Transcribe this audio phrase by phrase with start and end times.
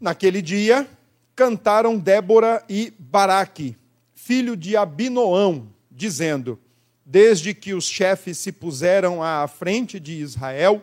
[0.00, 0.88] Naquele dia,
[1.36, 3.76] cantaram Débora e Baraque,
[4.14, 6.58] filho de Abinoão, dizendo:
[7.04, 10.82] Desde que os chefes se puseram à frente de Israel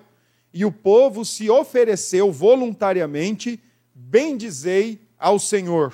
[0.54, 3.60] e o povo se ofereceu voluntariamente,
[3.94, 5.94] bendizei ao Senhor.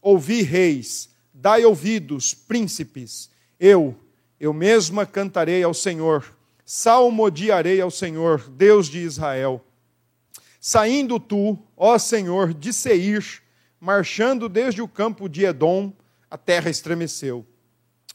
[0.00, 3.30] Ouvi, reis, dai ouvidos, príncipes.
[3.60, 3.94] Eu,
[4.40, 6.34] eu mesma cantarei ao Senhor,
[6.64, 9.64] salmodiarei ao Senhor, Deus de Israel.
[10.60, 13.42] Saindo tu, ó Senhor, de Seir,
[13.80, 15.92] marchando desde o campo de Edom,
[16.30, 17.46] a terra estremeceu.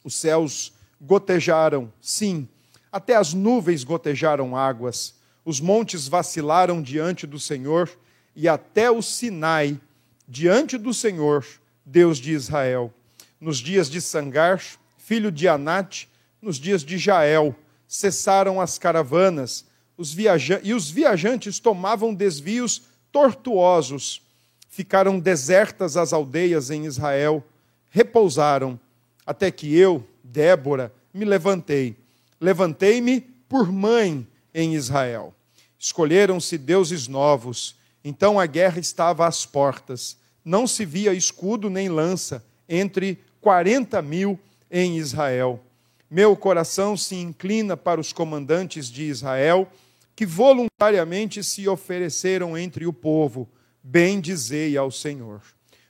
[0.03, 2.47] Os céus gotejaram, sim,
[2.91, 5.15] até as nuvens gotejaram águas.
[5.45, 7.89] Os montes vacilaram diante do Senhor,
[8.35, 9.79] e até o Sinai,
[10.27, 11.45] diante do Senhor,
[11.85, 12.93] Deus de Israel.
[13.39, 14.61] Nos dias de Sangar,
[14.97, 16.09] filho de Anate,
[16.41, 17.55] nos dias de Jael,
[17.87, 19.65] cessaram as caravanas,
[20.03, 20.15] os
[20.63, 24.21] e os viajantes tomavam desvios tortuosos.
[24.69, 27.43] Ficaram desertas as aldeias em Israel,
[27.89, 28.77] repousaram,
[29.25, 31.95] até que eu, Débora, me levantei.
[32.41, 35.33] Levantei-me por mãe em Israel.
[35.79, 37.75] Escolheram-se deuses novos.
[38.03, 40.17] Então a guerra estava às portas.
[40.43, 44.37] Não se via escudo nem lança entre quarenta mil
[44.69, 45.63] em Israel.
[46.09, 49.67] Meu coração se inclina para os comandantes de Israel,
[50.15, 53.49] que voluntariamente se ofereceram entre o povo.
[53.83, 55.41] Bendizei ao Senhor.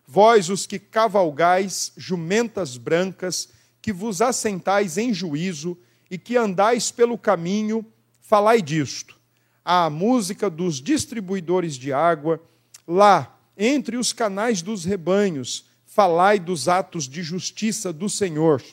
[0.08, 3.50] Vós, os que cavalgais jumentas brancas,
[3.82, 5.78] que vos assentais em juízo
[6.10, 7.86] e que andais pelo caminho,
[8.22, 9.20] falai disto.
[9.64, 12.42] A música dos distribuidores de água,
[12.88, 18.64] lá, entre os canais dos rebanhos, falai dos atos de justiça do Senhor,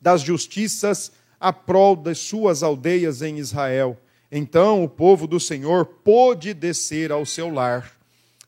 [0.00, 3.98] das justiças a prol das suas aldeias em Israel.
[4.30, 7.92] Então o povo do Senhor pôde descer ao seu lar.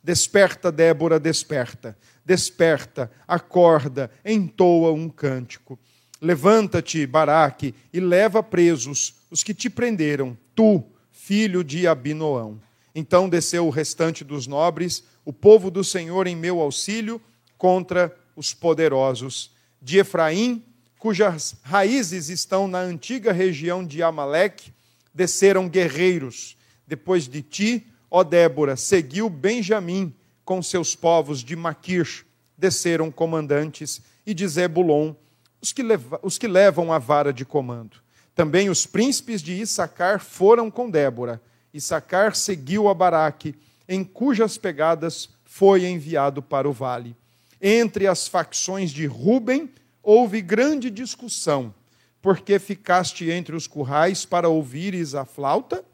[0.03, 1.97] Desperta, Débora, desperta
[2.31, 5.77] desperta, acorda, entoa um cântico.
[6.21, 12.61] Levanta-te, Baraque, e leva presos os que te prenderam, tu, filho de Abinoão.
[12.95, 17.21] Então desceu o restante dos nobres, o povo do Senhor em meu auxílio,
[17.59, 19.51] contra os poderosos.
[19.83, 20.63] De Efraim,
[21.01, 24.73] cujas raízes estão na antiga região de Amaleque,
[25.15, 26.57] desceram guerreiros.
[26.87, 32.27] Depois de ti, ó Débora, seguiu Benjamim, com seus povos de Maquir,
[32.57, 35.15] desceram comandantes, e de Zebulon,
[35.61, 35.83] os que,
[36.23, 37.99] os que levam a vara de comando.
[38.35, 41.41] Também os príncipes de Issacar foram com Débora.
[41.73, 43.55] Issacar seguiu a Baraque,
[43.89, 47.17] em cujas pegadas foi enviado para o vale.
[47.61, 49.69] Entre as facções de Ruben
[50.03, 51.75] houve grande discussão,
[52.23, 55.85] porque ficaste entre os currais para ouvires a flauta?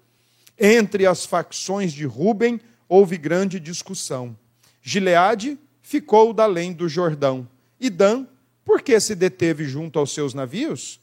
[0.59, 4.37] Entre as facções de Ruben houve grande discussão.
[4.83, 7.49] Gileade ficou da além do Jordão.
[7.79, 8.27] E Dan,
[8.65, 11.01] por que se deteve junto aos seus navios?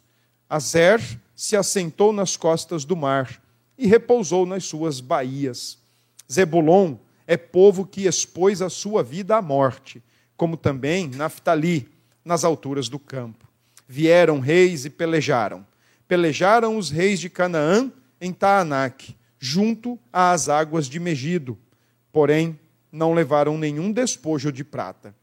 [0.50, 1.02] Azer
[1.36, 3.42] se assentou nas costas do mar
[3.78, 5.78] e repousou nas suas baías.
[6.32, 6.96] Zebulon
[7.26, 10.02] é povo que expôs a sua vida à morte,
[10.36, 11.90] como também Naftali,
[12.24, 13.48] nas alturas do campo.
[13.88, 15.66] Vieram reis e pelejaram.
[16.08, 21.58] Pelejaram os reis de Canaã em Taanac, junto às águas de Megido.
[22.12, 22.60] Porém,
[22.92, 25.16] não levaram nenhum despojo de prata.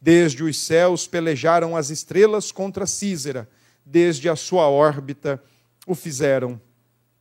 [0.00, 3.48] Desde os céus pelejaram as estrelas contra Císera,
[3.84, 5.42] desde a sua órbita
[5.86, 6.60] o fizeram.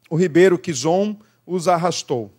[0.09, 2.31] O ribeiro Quizon os arrastou.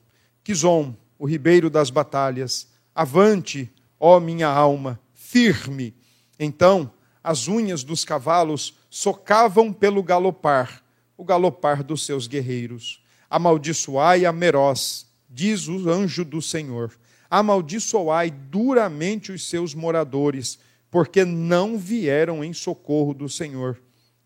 [0.44, 5.94] Quizon, o ribeiro das batalhas, avante, ó minha alma, firme.
[6.38, 6.90] Então
[7.28, 10.82] as unhas dos cavalos socavam pelo galopar,
[11.16, 13.02] o galopar dos seus guerreiros.
[13.28, 16.92] Amaldiçoai a Meroz, diz o anjo do Senhor
[17.30, 20.58] amaldiçoai duramente os seus moradores,
[20.90, 23.80] porque não vieram em socorro do Senhor,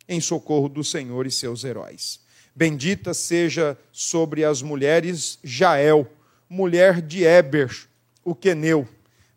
[0.08, 2.20] em socorro do Senhor e seus heróis.
[2.54, 6.06] Bendita seja sobre as mulheres Jael,
[6.48, 7.88] mulher de Eber,
[8.24, 8.86] o queneu.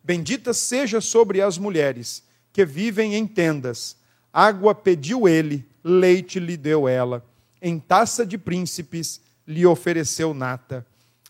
[0.04, 2.22] Bendita seja sobre as mulheres
[2.56, 3.98] que vivem em tendas.
[4.32, 7.22] Água pediu ele, leite lhe deu ela.
[7.60, 10.86] Em taça de príncipes lhe ofereceu nata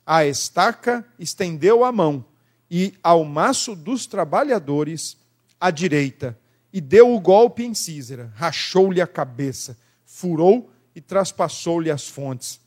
[0.07, 2.25] a estaca estendeu a mão,
[2.71, 5.17] e ao maço dos trabalhadores
[5.61, 6.39] a direita,
[6.73, 12.61] e deu o golpe em Císera, rachou-lhe a cabeça, furou e traspassou-lhe as fontes.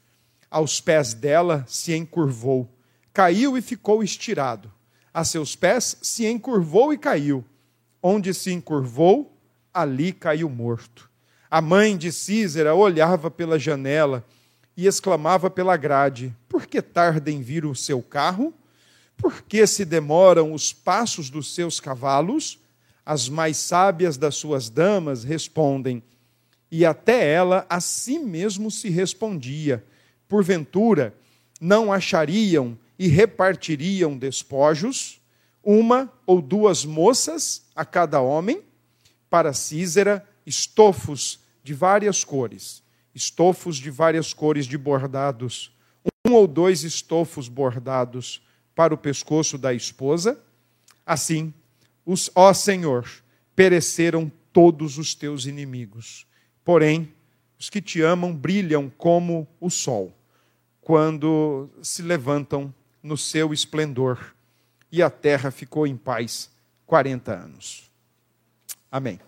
[0.51, 2.69] Aos pés dela se encurvou,
[3.13, 4.69] caiu e ficou estirado.
[5.13, 7.45] A seus pés se encurvou e caiu.
[8.01, 9.37] Onde se encurvou,
[9.73, 11.09] ali caiu morto.
[11.49, 14.25] A mãe de Císera olhava pela janela
[14.77, 18.53] e exclamava pela grade: Por que tarda em vir o seu carro?
[19.17, 22.59] Por que se demoram os passos dos seus cavalos?
[23.05, 26.01] As mais sábias das suas damas respondem,
[26.71, 29.83] e até ela a si mesmo se respondia:
[30.27, 31.13] Porventura,
[31.59, 35.18] não achariam e repartiriam despojos,
[35.63, 38.63] uma ou duas moças a cada homem?
[39.29, 42.81] Para Císera, estofos de várias cores,
[43.13, 45.71] estofos de várias cores de bordados,
[46.25, 48.41] um ou dois estofos bordados
[48.73, 50.39] para o pescoço da esposa.
[51.05, 51.53] Assim,
[52.05, 53.07] os, ó Senhor,
[53.55, 56.25] pereceram todos os teus inimigos.
[56.63, 57.13] Porém,
[57.59, 60.17] os que te amam brilham como o sol,
[60.79, 62.73] quando se levantam
[63.03, 64.33] no seu esplendor.
[64.91, 66.49] E a terra ficou em paz
[66.85, 67.91] 40 anos.
[68.91, 69.19] Amém.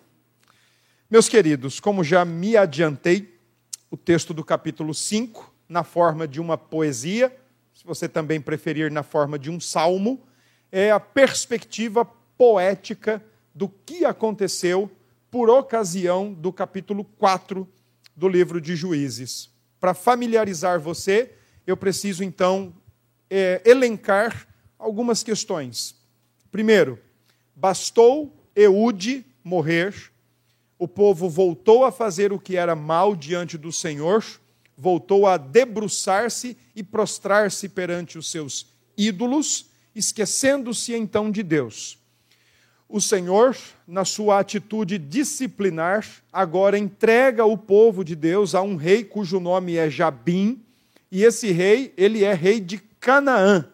[1.10, 3.38] Meus queridos, como já me adiantei,
[3.90, 7.36] o texto do capítulo 5, na forma de uma poesia,
[7.74, 10.22] se você também preferir na forma de um salmo,
[10.72, 12.06] é a perspectiva
[12.38, 13.24] poética
[13.54, 14.90] do que aconteceu
[15.30, 17.68] por ocasião do capítulo 4
[18.16, 19.50] do livro de Juízes.
[19.80, 21.34] Para familiarizar você,
[21.66, 22.74] eu preciso então
[23.30, 24.48] é, elencar
[24.82, 25.96] algumas questões.
[26.52, 27.00] Primeiro,
[27.56, 30.12] bastou Eude morrer
[30.82, 34.26] o povo voltou a fazer o que era mal diante do Senhor,
[34.76, 38.66] voltou a debruçar-se e prostrar-se perante os seus
[38.98, 42.00] ídolos, esquecendo-se então de Deus.
[42.90, 43.56] O Senhor,
[43.88, 46.04] na sua atitude disciplinar,
[46.34, 50.60] agora entrega o povo de Deus a um rei cujo nome é Jabim,
[51.12, 53.70] e esse rei, ele é rei de Canaã.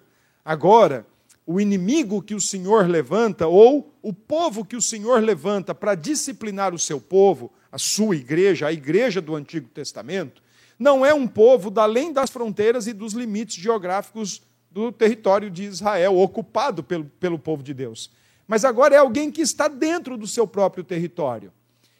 [0.47, 1.05] Agora,
[1.45, 6.73] o inimigo que o Senhor levanta, ou o povo que o Senhor levanta para disciplinar
[6.73, 10.41] o seu povo, a sua igreja, a igreja do Antigo Testamento,
[10.79, 14.41] não é um povo da além das fronteiras e dos limites geográficos
[14.71, 18.09] do território de Israel, ocupado pelo, pelo povo de Deus.
[18.47, 21.51] Mas agora é alguém que está dentro do seu próprio território.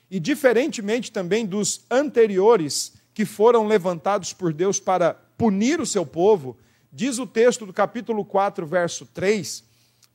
[0.10, 6.56] E diferentemente também dos anteriores que foram levantados por Deus para punir o seu povo,
[6.98, 9.64] Diz o texto do capítulo 4, verso 3,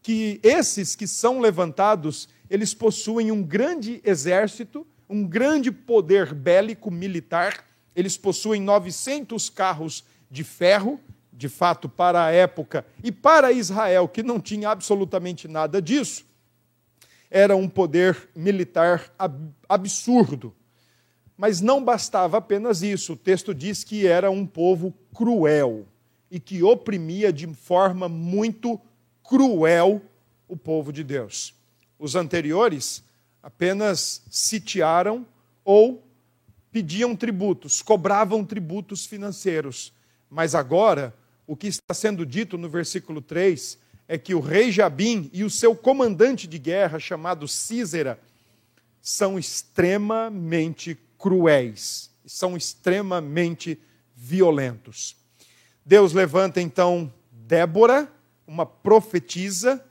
[0.02, 7.64] que esses que são levantados, eles possuem um grande exército, um grande poder bélico militar,
[7.94, 10.98] eles possuem 900 carros de ferro,
[11.32, 16.26] de fato, para a época, e para Israel, que não tinha absolutamente nada disso,
[17.30, 19.14] era um poder militar
[19.68, 20.52] absurdo.
[21.36, 25.86] Mas não bastava apenas isso, o texto diz que era um povo cruel
[26.32, 28.80] e que oprimia de forma muito
[29.22, 30.00] cruel
[30.48, 31.54] o povo de Deus.
[31.98, 33.04] Os anteriores
[33.42, 35.26] apenas sitiaram
[35.62, 36.02] ou
[36.70, 39.92] pediam tributos, cobravam tributos financeiros.
[40.30, 41.14] Mas agora,
[41.46, 43.76] o que está sendo dito no versículo 3
[44.08, 48.18] é que o rei Jabim e o seu comandante de guerra, chamado Císera,
[49.02, 53.78] são extremamente cruéis, são extremamente
[54.16, 55.20] violentos.
[55.84, 58.10] Deus levanta então Débora,
[58.46, 59.84] uma profetisa,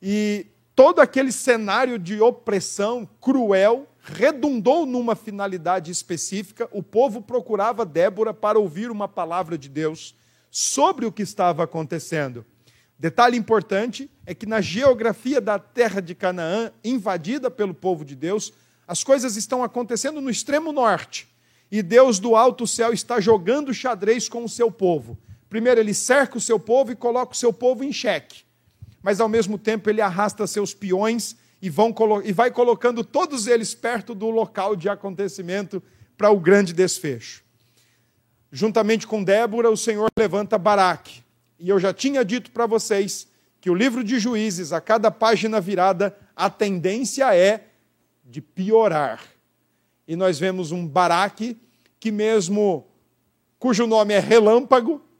[0.00, 6.68] e todo aquele cenário de opressão cruel redundou numa finalidade específica.
[6.72, 10.14] O povo procurava Débora para ouvir uma palavra de Deus
[10.50, 12.44] sobre o que estava acontecendo.
[12.98, 18.52] Detalhe importante é que na geografia da terra de Canaã, invadida pelo povo de Deus,
[18.86, 21.28] as coisas estão acontecendo no extremo norte.
[21.70, 25.18] E Deus do alto céu está jogando xadrez com o seu povo.
[25.52, 28.42] Primeiro, ele cerca o seu povo e coloca o seu povo em xeque.
[29.02, 31.94] Mas, ao mesmo tempo, ele arrasta seus peões e, vão,
[32.24, 35.82] e vai colocando todos eles perto do local de acontecimento
[36.16, 37.44] para o grande desfecho.
[38.50, 41.22] Juntamente com Débora, o Senhor levanta Baraque.
[41.58, 43.28] E eu já tinha dito para vocês
[43.60, 47.66] que o livro de Juízes, a cada página virada, a tendência é
[48.24, 49.22] de piorar.
[50.08, 51.60] E nós vemos um Baraque
[52.00, 52.86] que mesmo
[53.58, 55.11] cujo nome é Relâmpago,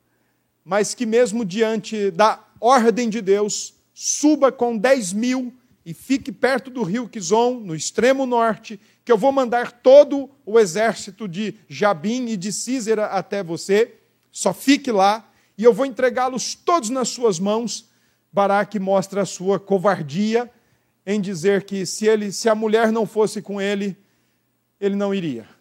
[0.64, 5.54] mas que, mesmo diante da ordem de Deus, suba com 10 mil
[5.84, 10.58] e fique perto do rio Quizon, no extremo norte, que eu vou mandar todo o
[10.58, 13.96] exército de Jabim e de Císera até você,
[14.30, 15.28] só fique lá,
[15.58, 17.90] e eu vou entregá-los todos nas suas mãos.
[18.32, 20.50] Baraque mostra a sua covardia
[21.04, 23.96] em dizer que se, ele, se a mulher não fosse com ele,
[24.80, 25.51] ele não iria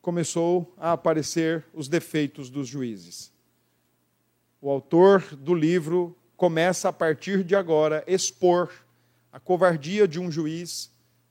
[0.00, 3.32] começou a aparecer os defeitos dos juízes.
[4.60, 8.70] O autor do livro começa a partir de agora expor
[9.32, 10.90] a covardia de um juiz,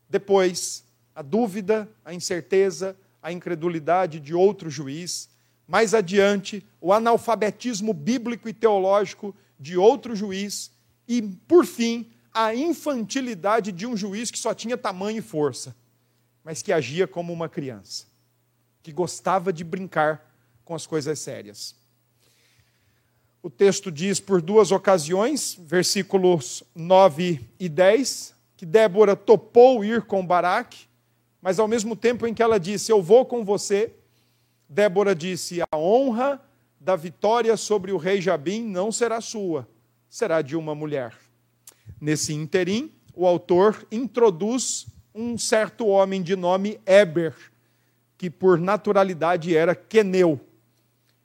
[0.09, 0.83] depois
[1.13, 5.29] a dúvida, a incerteza, a incredulidade de outro juiz,
[5.67, 10.71] mais adiante, o analfabetismo bíblico e teológico de outro juiz
[11.07, 15.75] e, por fim, a infantilidade de um juiz que só tinha tamanho e força,
[16.43, 18.05] mas que agia como uma criança,
[18.81, 20.29] que gostava de brincar
[20.63, 21.75] com as coisas sérias.
[23.41, 30.25] O texto diz por duas ocasiões, versículos 9 e 10, que Débora topou ir com
[30.25, 30.87] Baraque,
[31.41, 33.93] mas ao mesmo tempo em que ela disse: Eu vou com você,
[34.67, 36.41] Débora disse: A honra
[36.79, 39.67] da vitória sobre o rei Jabim não será sua,
[40.09, 41.15] será de uma mulher.
[41.99, 47.33] Nesse interim, o autor introduz um certo homem de nome Eber,
[48.19, 50.41] que por naturalidade era queneu,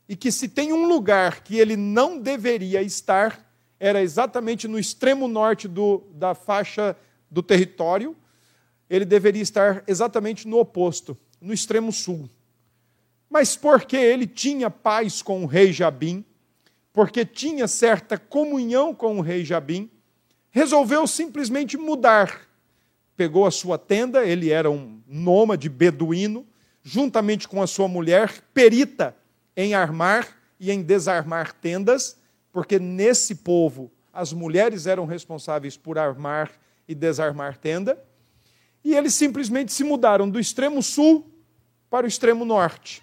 [0.08, 5.26] e que se tem um lugar que ele não deveria estar, era exatamente no extremo
[5.26, 6.96] norte do, da faixa
[7.28, 8.16] do território,
[8.88, 12.30] ele deveria estar exatamente no oposto, no extremo sul.
[13.28, 16.24] Mas porque ele tinha paz com o rei Jabim,
[16.92, 19.90] porque tinha certa comunhão com o rei Jabim,
[20.48, 22.42] resolveu simplesmente mudar.
[23.16, 26.46] Pegou a sua tenda, ele era um nômade beduíno,
[26.84, 29.16] juntamente com a sua mulher, perita
[29.56, 32.20] em armar e em desarmar tendas,
[32.52, 36.52] porque nesse povo as mulheres eram responsáveis por armar
[36.86, 37.98] e desarmar tenda,
[38.84, 41.26] e eles simplesmente se mudaram do extremo sul
[41.88, 43.02] para o extremo norte.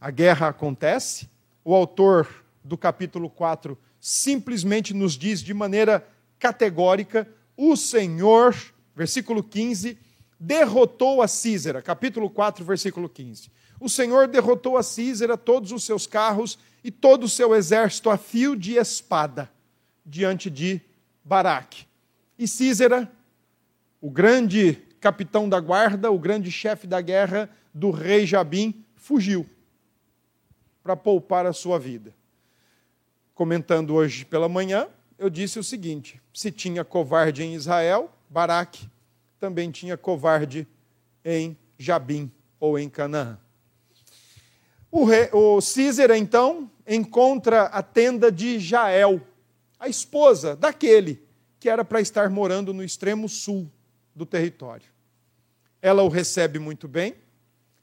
[0.00, 1.30] A guerra acontece,
[1.64, 6.06] o autor do capítulo 4 simplesmente nos diz de maneira
[6.38, 8.54] categórica: o Senhor,
[8.94, 9.96] versículo 15,
[10.44, 13.50] derrotou a Císera, capítulo 4, versículo 15.
[13.80, 18.18] O Senhor derrotou a Císera, todos os seus carros e todo o seu exército a
[18.18, 19.50] fio de espada
[20.04, 20.82] diante de
[21.24, 21.86] Baraque.
[22.38, 23.10] E Císera,
[24.02, 29.48] o grande capitão da guarda, o grande chefe da guerra do rei Jabim, fugiu
[30.82, 32.14] para poupar a sua vida.
[33.34, 38.92] Comentando hoje pela manhã, eu disse o seguinte: se tinha covarde em Israel, Baraque
[39.44, 40.66] também tinha covarde
[41.22, 43.38] em Jabim ou em Canaã.
[44.90, 49.20] O, o Císera, então, encontra a tenda de Jael,
[49.78, 51.22] a esposa daquele
[51.60, 53.70] que era para estar morando no extremo sul
[54.14, 54.86] do território.
[55.82, 57.14] Ela o recebe muito bem,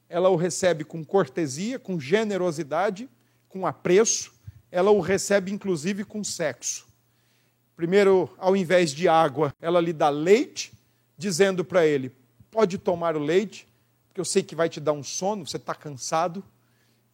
[0.08, 3.08] ela o recebe com cortesia, com generosidade,
[3.48, 4.32] com apreço,
[4.68, 6.88] ela o recebe inclusive com sexo.
[7.76, 10.72] Primeiro, ao invés de água, ela lhe dá leite,
[11.22, 12.12] dizendo para ele:
[12.50, 13.66] pode tomar o leite,
[14.08, 16.44] porque eu sei que vai te dar um sono, você está cansado,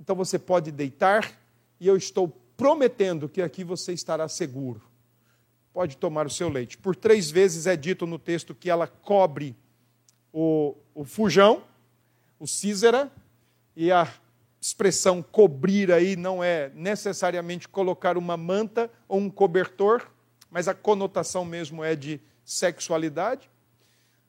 [0.01, 1.31] então você pode deitar,
[1.79, 4.83] e eu estou prometendo que aqui você estará seguro.
[5.73, 6.77] Pode tomar o seu leite.
[6.77, 9.55] Por três vezes é dito no texto que ela cobre
[10.33, 11.63] o, o fujão,
[12.41, 13.13] o Císera,
[13.77, 14.13] e a
[14.61, 20.11] expressão cobrir aí não é necessariamente colocar uma manta ou um cobertor,
[20.51, 23.49] mas a conotação mesmo é de sexualidade,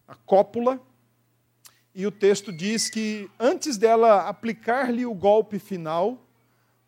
[0.09, 0.81] a cópula.
[1.95, 6.21] E o texto diz que antes dela aplicar-lhe o golpe final,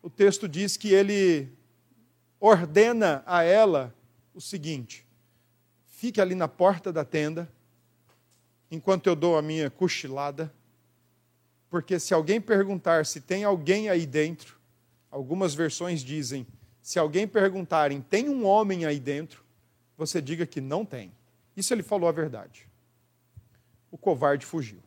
[0.02, 1.48] o texto diz que ele
[2.38, 3.94] ordena a ela
[4.34, 5.06] o seguinte:
[5.86, 7.50] fique ali na porta da tenda,
[8.70, 10.52] enquanto eu dou a minha cochilada
[11.72, 14.60] porque se alguém perguntar se tem alguém aí dentro,
[15.10, 16.46] algumas versões dizem,
[16.82, 19.42] se alguém perguntarem, tem um homem aí dentro,
[19.96, 21.10] você diga que não tem.
[21.56, 22.68] Isso ele falou a verdade.
[23.92, 24.80] O covarde fugiu.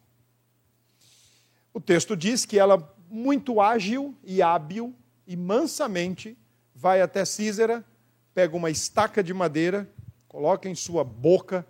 [1.73, 4.93] O texto diz que ela, muito ágil e hábil
[5.25, 6.37] e mansamente,
[6.73, 7.85] vai até Císera,
[8.33, 9.89] pega uma estaca de madeira,
[10.27, 11.65] coloca em sua boca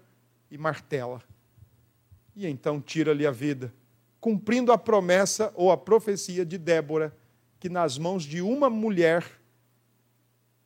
[0.50, 1.22] e martela.
[2.36, 3.72] E então tira-lhe a vida
[4.25, 7.15] cumprindo a promessa ou a profecia de Débora,
[7.60, 9.24] que nas mãos de uma mulher,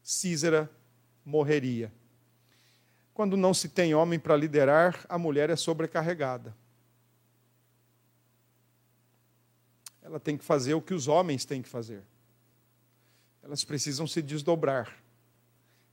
[0.01, 0.71] Císera
[1.25, 1.91] morreria.
[3.19, 6.55] Quando não se tem homem para liderar, a mulher é sobrecarregada.
[10.01, 12.01] Ela tem que fazer o que os homens têm que fazer.
[13.43, 14.95] Elas precisam se desdobrar.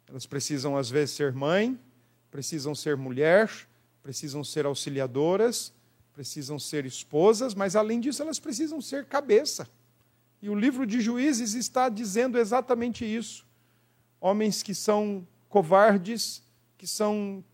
[0.07, 1.77] Elas precisam, às vezes, ser mãe,
[2.31, 3.51] precisam ser mulher,
[4.05, 5.73] precisam ser auxiliadoras,
[6.13, 9.69] precisam ser esposas, mas além disso elas precisam ser cabeça.
[10.41, 13.45] E o livro de Juízes está dizendo exatamente isso.
[14.21, 16.46] Homens que são covardes,
[16.77, 17.45] que são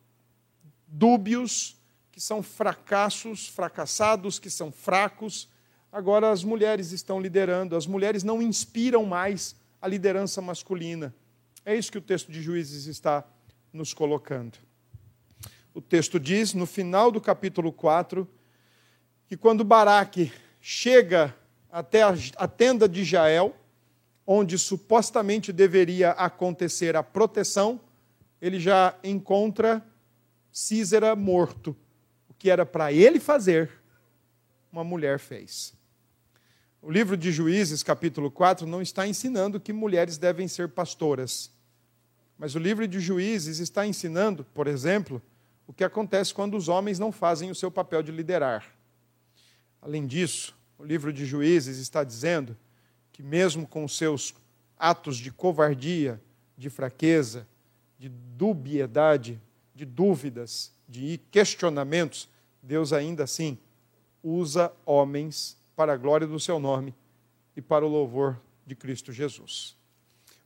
[0.86, 1.76] dúbios,
[2.10, 5.48] que são fracassos, fracassados, que são fracos.
[5.90, 11.14] Agora as mulheres estão liderando, as mulheres não inspiram mais a liderança masculina.
[11.64, 13.24] É isso que o texto de Juízes está
[13.72, 14.58] nos colocando.
[15.74, 18.28] O texto diz, no final do capítulo 4,
[19.26, 21.34] que quando Baraque chega
[21.70, 23.56] até a, tenda de Jael,
[24.26, 27.80] onde supostamente deveria acontecer a proteção,
[28.42, 29.86] ele já encontra
[30.50, 31.76] Císera morto.
[32.28, 33.70] O que era para ele fazer,
[34.72, 35.72] uma mulher fez.
[36.82, 41.52] O livro de Juízes, capítulo 4, não está ensinando que mulheres devem ser pastoras.
[42.36, 45.22] Mas o livro de Juízes está ensinando, por exemplo,
[45.64, 48.66] o que acontece quando os homens não fazem o seu papel de liderar.
[49.80, 52.56] Além disso, o livro de Juízes está dizendo
[53.12, 54.34] que, mesmo com seus
[54.76, 56.20] atos de covardia,
[56.58, 57.46] de fraqueza,
[58.02, 59.40] de dubiedade,
[59.72, 62.28] de dúvidas, de questionamentos,
[62.60, 63.56] Deus ainda assim
[64.24, 66.92] usa homens para a glória do seu nome
[67.56, 69.76] e para o louvor de Cristo Jesus.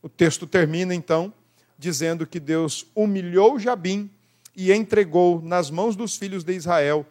[0.03, 1.33] O texto termina então
[1.79, 4.11] dizendo que Deus humilhou Jabim
[4.55, 7.07] e entregou nas mãos dos filhos de Israel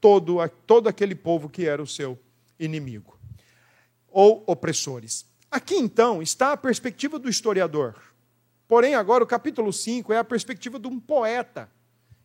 [0.00, 2.18] todo, todo aquele povo que era o seu
[2.58, 3.16] inimigo
[4.08, 5.24] ou opressores.
[5.48, 7.94] Aqui então está a perspectiva do historiador.
[8.68, 11.70] Porém, agora o capítulo 5 é a perspectiva de um poeta.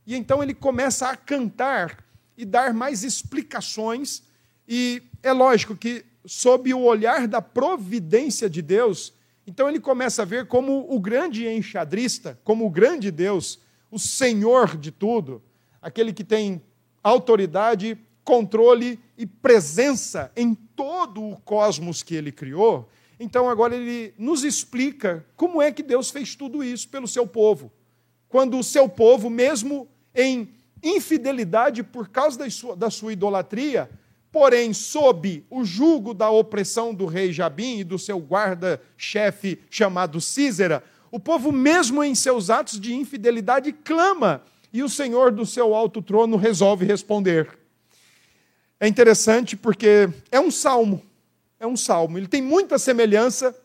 [0.05, 2.03] E então ele começa a cantar
[2.36, 4.24] e dar mais explicações.
[4.67, 9.13] E é lógico que, sob o olhar da providência de Deus,
[9.45, 14.77] então ele começa a ver como o grande enxadrista, como o grande Deus, o Senhor
[14.77, 15.41] de tudo,
[15.81, 16.62] aquele que tem
[17.03, 22.89] autoridade, controle e presença em todo o cosmos que ele criou.
[23.23, 27.71] Então agora ele nos explica como é que Deus fez tudo isso pelo seu povo.
[28.27, 30.49] Quando o seu povo, mesmo em
[30.81, 33.87] infidelidade por causa da sua, da sua idolatria,
[34.31, 40.83] porém sob o jugo da opressão do rei Jabim e do seu guarda-chefe chamado Císera,
[41.11, 44.41] o povo, mesmo em seus atos de infidelidade, clama
[44.73, 47.55] e o Senhor do seu alto trono resolve responder.
[48.79, 51.03] É interessante porque é um salmo,
[51.61, 52.17] é um salmo.
[52.17, 53.55] Ele tem muita semelhança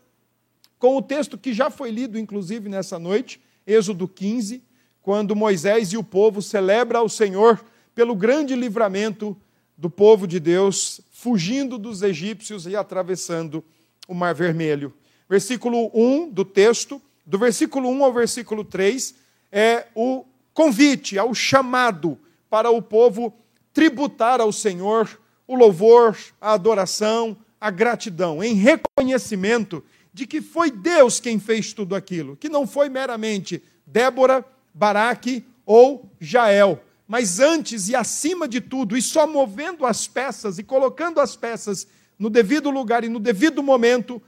[0.78, 4.62] com o texto que já foi lido, inclusive, nessa noite, Êxodo 15,
[5.00, 9.35] quando Moisés e o povo celebram ao Senhor pelo grande livramento
[9.78, 13.64] do povo de Deus, fugindo dos egípcios e atravessando
[14.06, 14.92] o Mar Vermelho.
[15.26, 19.14] Versículo 1 do texto, do versículo 1 ao versículo 3,
[19.50, 22.18] é o convite, é o chamado
[22.50, 23.32] para o povo
[23.72, 29.83] tributar ao Senhor o louvor, a adoração, a gratidão, em reconhecimento
[30.14, 36.09] de que foi Deus quem fez tudo aquilo, que não foi meramente Débora, Baraque ou
[36.20, 41.35] Jael, mas antes e acima de tudo, e só movendo as peças e colocando as
[41.35, 44.22] peças no devido lugar e no devido momento,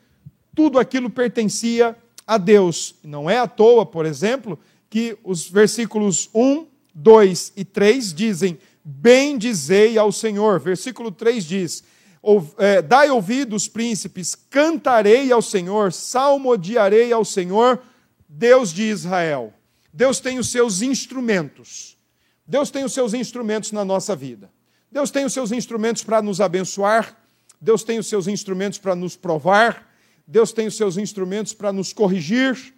[0.53, 1.97] tudo aquilo pertencia
[2.27, 2.97] a Deus.
[3.05, 4.59] Não é à toa, por exemplo,
[4.91, 10.59] que os versículos 1, 2 e 3 dizem: Bendizei ao Senhor.
[10.59, 11.85] Versículo 3 diz:
[12.89, 17.81] Dai ouvidos, príncipes, cantarei ao Senhor, salmodiarei ao Senhor,
[18.29, 19.53] Deus de Israel.
[19.93, 21.97] Deus tem os seus instrumentos.
[22.47, 24.51] Deus tem os seus instrumentos na nossa vida.
[24.91, 27.17] Deus tem os seus instrumentos para nos abençoar.
[27.61, 29.87] Deus tem os seus instrumentos para nos provar.
[30.27, 32.75] Deus tem os seus instrumentos para nos corrigir.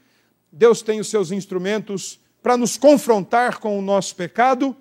[0.53, 4.77] Deus tem os seus instrumentos para nos confrontar com o nosso pecado.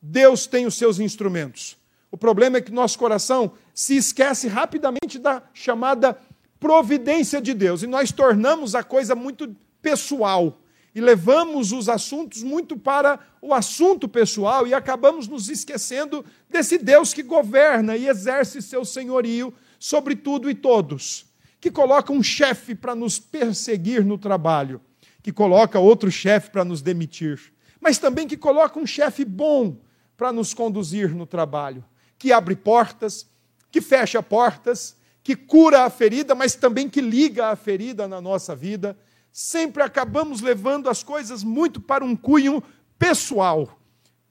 [0.00, 1.76] Deus tem os seus instrumentos.
[2.10, 6.20] O problema é que nosso coração se esquece rapidamente da chamada
[6.58, 7.82] providência de Deus.
[7.82, 10.60] E nós tornamos a coisa muito pessoal.
[10.94, 17.14] E levamos os assuntos muito para o assunto pessoal e acabamos nos esquecendo desse Deus
[17.14, 21.24] que governa e exerce seu senhorio sobre tudo e todos,
[21.58, 24.78] que coloca um chefe para nos perseguir no trabalho,
[25.22, 27.40] que coloca outro chefe para nos demitir,
[27.80, 29.80] mas também que coloca um chefe bom
[30.18, 31.82] para nos conduzir no trabalho,
[32.18, 33.30] que abre portas,
[33.70, 38.54] que fecha portas, que cura a ferida, mas também que liga a ferida na nossa
[38.54, 38.96] vida
[39.32, 42.62] sempre acabamos levando as coisas muito para um cunho
[42.98, 43.78] pessoal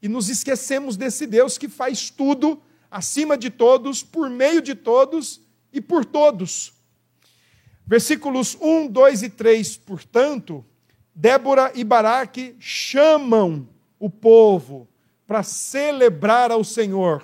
[0.02, 5.41] e nos esquecemos desse Deus que faz tudo acima de todos, por meio de todos
[5.71, 6.73] e por todos.
[7.86, 10.65] Versículos 1, 2 e 3, portanto,
[11.13, 13.67] Débora e Baraque chamam
[13.99, 14.88] o povo
[15.28, 17.23] para celebrar ao Senhor.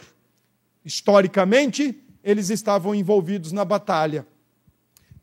[0.83, 4.25] Historicamente, eles estavam envolvidos na batalha.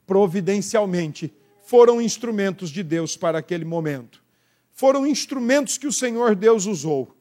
[0.07, 1.35] Providencialmente,
[1.65, 4.23] foram instrumentos de Deus para aquele momento.
[4.73, 7.13] Foram instrumentos que o Senhor Deus usou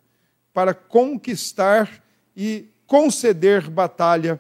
[0.54, 2.04] para conquistar
[2.38, 4.40] e conceder batalha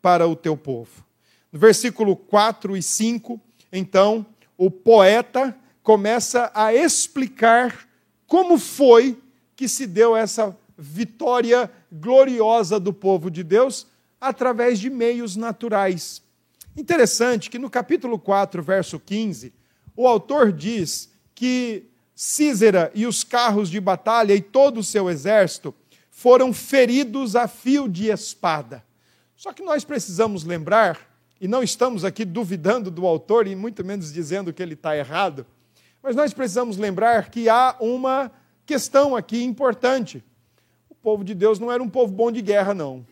[0.00, 1.04] para o teu povo.
[1.50, 3.40] No versículo 4 e 5,
[3.72, 4.24] então,
[4.56, 7.88] o poeta começa a explicar
[8.26, 9.18] como foi
[9.56, 13.86] que se deu essa vitória gloriosa do povo de Deus
[14.20, 16.22] através de meios naturais,
[16.76, 19.52] Interessante que no capítulo 4, verso 15,
[19.96, 25.74] o autor diz que Císera e os carros de batalha e todo o seu exército
[26.10, 28.84] foram feridos a fio de espada.
[29.34, 30.98] Só que nós precisamos lembrar,
[31.40, 35.46] e não estamos aqui duvidando do autor e muito menos dizendo que ele está errado,
[36.02, 38.30] mas nós precisamos lembrar que há uma
[38.66, 40.22] questão aqui importante.
[40.90, 43.04] O povo de Deus não era um povo bom de guerra, não.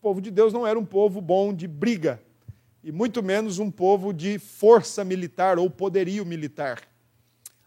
[0.00, 2.18] O povo de Deus não era um povo bom de briga,
[2.82, 6.80] e muito menos um povo de força militar ou poderio militar.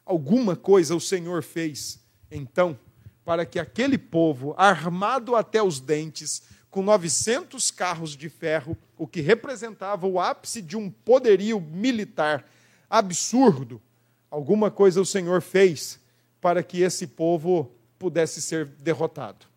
[0.03, 1.99] Alguma coisa o Senhor fez,
[2.31, 2.75] então,
[3.23, 6.41] para que aquele povo, armado até os dentes,
[6.71, 12.49] com 900 carros de ferro, o que representava o ápice de um poderio militar
[12.89, 13.79] absurdo,
[14.27, 15.99] alguma coisa o Senhor fez
[16.41, 19.52] para que esse povo pudesse ser derrotado.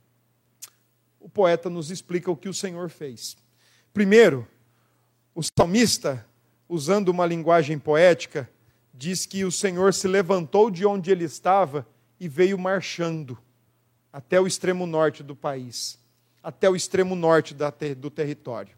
[1.26, 3.36] O poeta nos explica o que o Senhor fez.
[3.92, 4.46] Primeiro,
[5.34, 6.24] o salmista,
[6.68, 8.48] usando uma linguagem poética,
[8.94, 11.84] diz que o Senhor se levantou de onde ele estava
[12.20, 13.36] e veio marchando
[14.12, 15.98] até o extremo norte do país,
[16.40, 17.56] até o extremo norte
[17.98, 18.76] do território.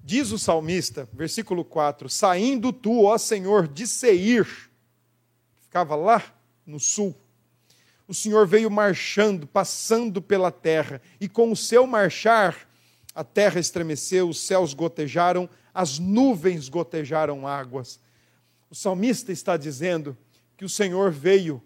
[0.00, 4.46] Diz o salmista, versículo 4: Saindo tu, ó Senhor, de Seir,
[5.60, 6.22] ficava lá
[6.64, 7.16] no sul,
[8.06, 12.68] o Senhor veio marchando, passando pela terra, e com o seu marchar,
[13.14, 17.98] a terra estremeceu, os céus gotejaram, as nuvens gotejaram águas.
[18.70, 20.16] O salmista está dizendo
[20.56, 21.62] que o Senhor veio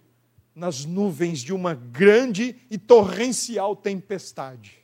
[0.55, 4.79] nas nuvens de uma grande e torrencial tempestade.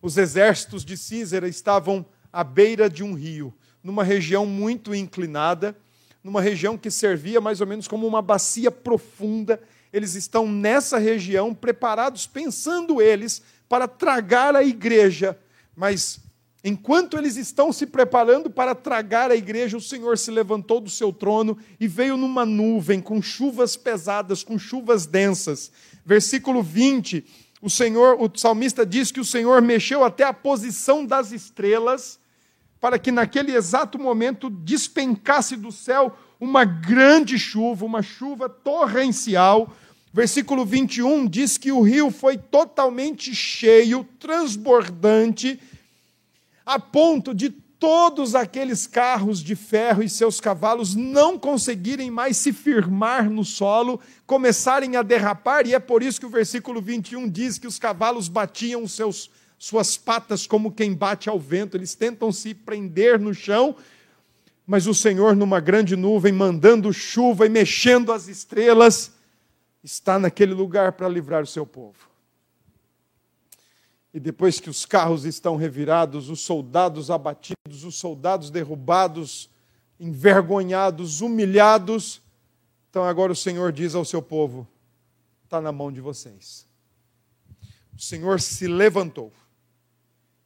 [0.00, 5.76] Os exércitos de Císera estavam à beira de um rio, numa região muito inclinada,
[6.22, 9.60] numa região que servia mais ou menos como uma bacia profunda.
[9.94, 15.38] Eles estão nessa região preparados, pensando eles, para tragar a igreja,
[15.74, 16.20] mas
[16.66, 21.12] Enquanto eles estão se preparando para tragar a igreja, o Senhor se levantou do seu
[21.12, 25.70] trono e veio numa nuvem com chuvas pesadas, com chuvas densas.
[26.06, 27.22] Versículo 20,
[27.60, 32.18] o Senhor, o salmista diz que o Senhor mexeu até a posição das estrelas,
[32.80, 39.70] para que naquele exato momento despencasse do céu uma grande chuva, uma chuva torrencial.
[40.14, 45.58] Versículo 21 diz que o rio foi totalmente cheio, transbordante,
[46.64, 52.52] a ponto de todos aqueles carros de ferro e seus cavalos não conseguirem mais se
[52.52, 57.58] firmar no solo, começarem a derrapar, e é por isso que o versículo 21 diz
[57.58, 62.54] que os cavalos batiam seus, suas patas como quem bate ao vento, eles tentam se
[62.54, 63.74] prender no chão,
[64.64, 69.13] mas o Senhor, numa grande nuvem, mandando chuva e mexendo as estrelas,
[69.84, 72.08] está naquele lugar para livrar o seu povo.
[74.14, 79.50] E depois que os carros estão revirados, os soldados abatidos, os soldados derrubados,
[80.00, 82.22] envergonhados, humilhados,
[82.88, 84.66] então agora o Senhor diz ao seu povo:
[85.44, 86.66] está na mão de vocês.
[87.94, 89.32] O Senhor se levantou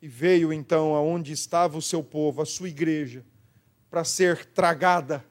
[0.03, 3.25] e veio então aonde estava o seu povo, a sua igreja,
[3.91, 5.25] para ser tragada,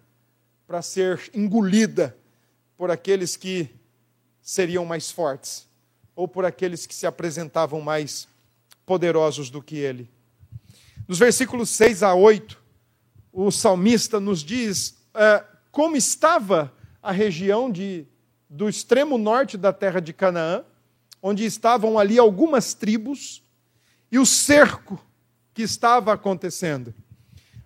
[0.65, 2.17] para ser engolida
[2.77, 3.76] por aqueles que
[4.47, 5.67] seriam mais fortes
[6.15, 8.29] ou por aqueles que se apresentavam mais
[8.85, 10.09] poderosos do que ele.
[11.05, 12.57] Nos versículos 6 a 8,
[13.33, 18.07] o salmista nos diz uh, como estava a região de,
[18.49, 20.63] do extremo norte da terra de Canaã,
[21.21, 23.43] onde estavam ali algumas tribos,
[24.09, 24.97] e o cerco
[25.53, 26.95] que estava acontecendo.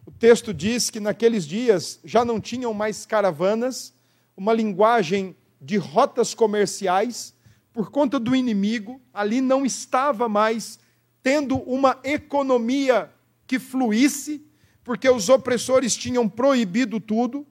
[0.04, 3.94] O texto diz que naqueles dias já não tinham mais caravanas,
[4.36, 7.36] uma linguagem de rotas comerciais,
[7.71, 10.80] por conta do inimigo, ali não estava mais
[11.21, 13.12] tendo uma economia
[13.45, 14.43] que fluísse,
[14.84, 17.45] porque os opressores tinham proibido tudo,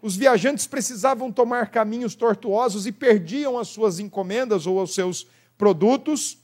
[0.00, 5.26] os viajantes precisavam tomar caminhos tortuosos e perdiam as suas encomendas ou os seus
[5.58, 6.38] produtos.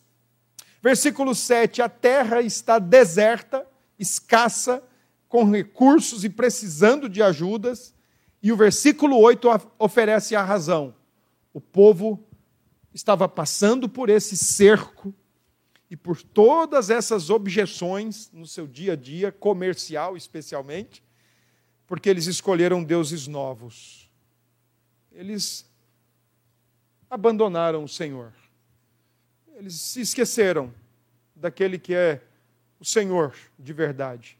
[0.82, 3.64] Versículo 7: a terra está deserta,
[3.98, 4.82] escassa,
[5.28, 7.94] com recursos e precisando de ajudas.
[8.42, 10.92] E o versículo 8 oferece a razão.
[11.52, 12.24] O povo
[12.94, 15.14] estava passando por esse cerco
[15.90, 21.02] e por todas essas objeções no seu dia a dia, comercial especialmente,
[21.86, 24.10] porque eles escolheram deuses novos.
[25.10, 25.70] Eles
[27.10, 28.32] abandonaram o Senhor.
[29.54, 30.72] Eles se esqueceram
[31.36, 32.22] daquele que é
[32.80, 34.38] o Senhor de verdade.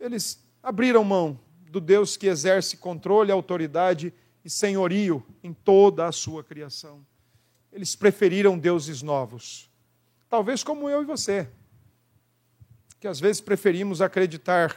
[0.00, 1.38] Eles abriram mão
[1.70, 7.04] do Deus que exerce controle, autoridade e senhorio em toda a sua criação
[7.74, 9.68] eles preferiram deuses novos.
[10.30, 11.48] Talvez como eu e você,
[13.00, 14.76] que às vezes preferimos acreditar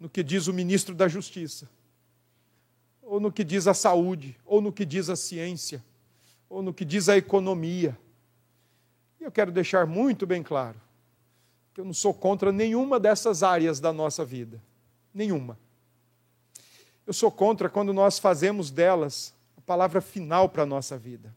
[0.00, 1.68] no que diz o ministro da Justiça,
[3.02, 5.84] ou no que diz a saúde, ou no que diz a ciência,
[6.48, 7.96] ou no que diz a economia.
[9.20, 10.80] E eu quero deixar muito bem claro
[11.74, 14.62] que eu não sou contra nenhuma dessas áreas da nossa vida.
[15.12, 15.58] Nenhuma.
[17.06, 21.34] Eu sou contra quando nós fazemos delas a palavra final para a nossa vida.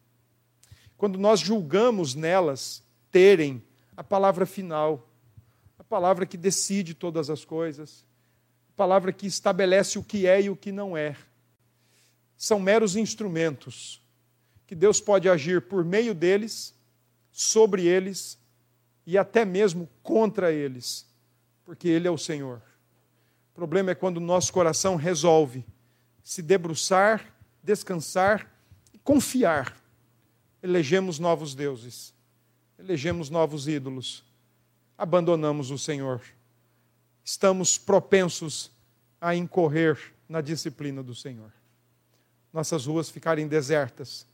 [0.97, 3.63] Quando nós julgamos nelas terem
[3.95, 5.07] a palavra final,
[5.77, 8.05] a palavra que decide todas as coisas,
[8.73, 11.15] a palavra que estabelece o que é e o que não é.
[12.37, 14.01] São meros instrumentos
[14.65, 16.75] que Deus pode agir por meio deles,
[17.31, 18.37] sobre eles
[19.05, 21.05] e até mesmo contra eles,
[21.63, 22.61] porque Ele é o Senhor.
[23.57, 25.65] Problema é quando o nosso coração resolve
[26.23, 27.25] se debruçar,
[27.63, 28.47] descansar
[28.93, 29.75] e confiar.
[30.61, 32.13] Elegemos novos deuses,
[32.77, 34.23] elegemos novos ídolos,
[34.95, 36.21] abandonamos o Senhor.
[37.23, 38.69] Estamos propensos
[39.19, 41.51] a incorrer na disciplina do Senhor.
[42.53, 44.27] Nossas ruas ficarem desertas,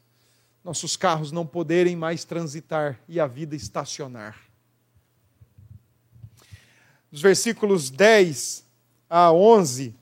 [0.61, 4.35] nossos carros não poderem mais transitar e a vida estacionar
[7.13, 8.62] dos versículos 10
[9.09, 9.93] a 11,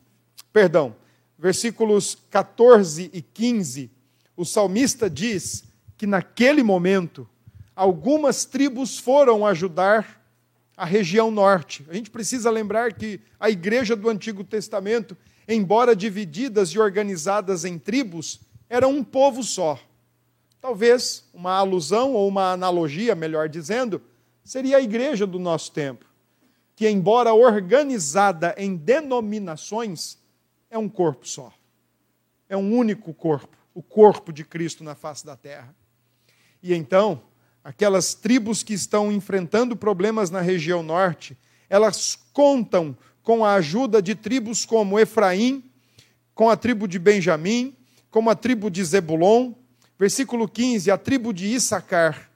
[0.53, 0.95] perdão,
[1.37, 3.89] versículos 14 e 15,
[4.37, 5.63] o salmista diz
[5.97, 7.27] que naquele momento
[7.75, 10.21] algumas tribos foram ajudar
[10.77, 11.85] a região norte.
[11.89, 17.77] A gente precisa lembrar que a igreja do Antigo Testamento, embora divididas e organizadas em
[17.77, 19.79] tribos, era um povo só.
[20.61, 24.01] Talvez uma alusão ou uma analogia, melhor dizendo,
[24.43, 26.10] seria a igreja do nosso tempo
[26.81, 30.17] que, embora organizada em denominações,
[30.67, 31.53] é um corpo só.
[32.49, 35.75] É um único corpo, o corpo de Cristo na face da terra.
[36.59, 37.21] E então,
[37.63, 41.37] aquelas tribos que estão enfrentando problemas na região norte,
[41.69, 45.63] elas contam com a ajuda de tribos como Efraim,
[46.33, 47.77] com a tribo de Benjamim,
[48.09, 49.53] como a tribo de Zebulon,
[49.99, 52.30] versículo 15, a tribo de Issacar,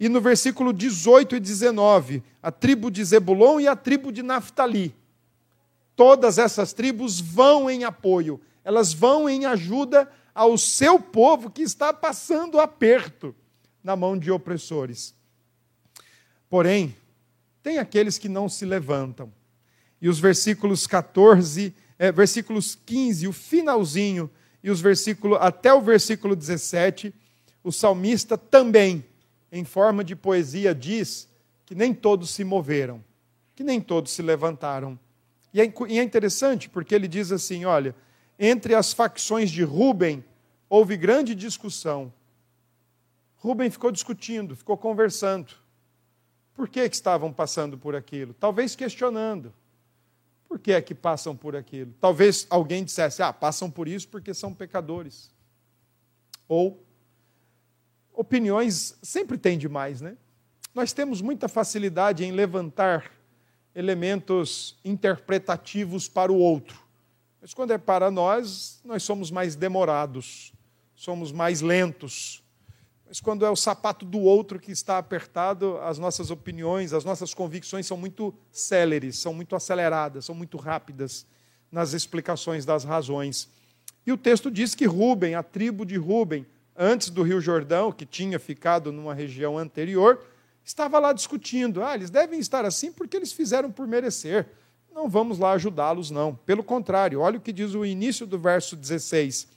[0.00, 4.94] e no versículo 18 e 19, a tribo de Zebulon e a tribo de Naphtali.
[5.96, 11.92] Todas essas tribos vão em apoio, elas vão em ajuda ao seu povo que está
[11.92, 13.34] passando aperto
[13.82, 15.14] na mão de opressores.
[16.48, 16.94] Porém,
[17.62, 19.32] tem aqueles que não se levantam.
[20.00, 24.30] E os versículos 14, é, versículos 15, o finalzinho,
[24.62, 27.12] e os versículos até o versículo 17,
[27.64, 29.04] o salmista também
[29.50, 31.28] em forma de poesia, diz
[31.64, 33.04] que nem todos se moveram,
[33.54, 34.98] que nem todos se levantaram.
[35.52, 37.94] E é, e é interessante porque ele diz assim: olha,
[38.38, 40.24] entre as facções de Rubem
[40.68, 42.12] houve grande discussão.
[43.36, 45.52] Rubem ficou discutindo, ficou conversando.
[46.54, 48.34] Por que, que estavam passando por aquilo?
[48.34, 49.52] Talvez questionando.
[50.48, 51.94] Por que é que passam por aquilo?
[52.00, 55.30] Talvez alguém dissesse: ah, passam por isso porque são pecadores.
[56.48, 56.82] Ou
[58.18, 60.16] opiniões sempre tem demais, né?
[60.74, 63.12] Nós temos muita facilidade em levantar
[63.72, 66.82] elementos interpretativos para o outro.
[67.40, 70.52] Mas quando é para nós, nós somos mais demorados,
[70.96, 72.42] somos mais lentos.
[73.06, 77.32] Mas quando é o sapato do outro que está apertado, as nossas opiniões, as nossas
[77.32, 81.24] convicções são muito céleres, são muito aceleradas, são muito rápidas
[81.70, 83.48] nas explicações das razões.
[84.04, 86.44] E o texto diz que Rubem, a tribo de Rubem,
[86.78, 90.24] antes do Rio Jordão, que tinha ficado numa região anterior,
[90.64, 91.82] estava lá discutindo.
[91.82, 94.46] Ah, eles devem estar assim porque eles fizeram por merecer.
[94.94, 96.34] Não vamos lá ajudá-los, não.
[96.34, 99.48] Pelo contrário, olha o que diz o início do verso 16.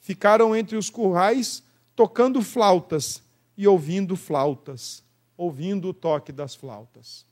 [0.00, 1.62] Ficaram entre os currais
[1.94, 3.22] tocando flautas
[3.56, 5.04] e ouvindo flautas,
[5.36, 7.26] ouvindo o toque das flautas.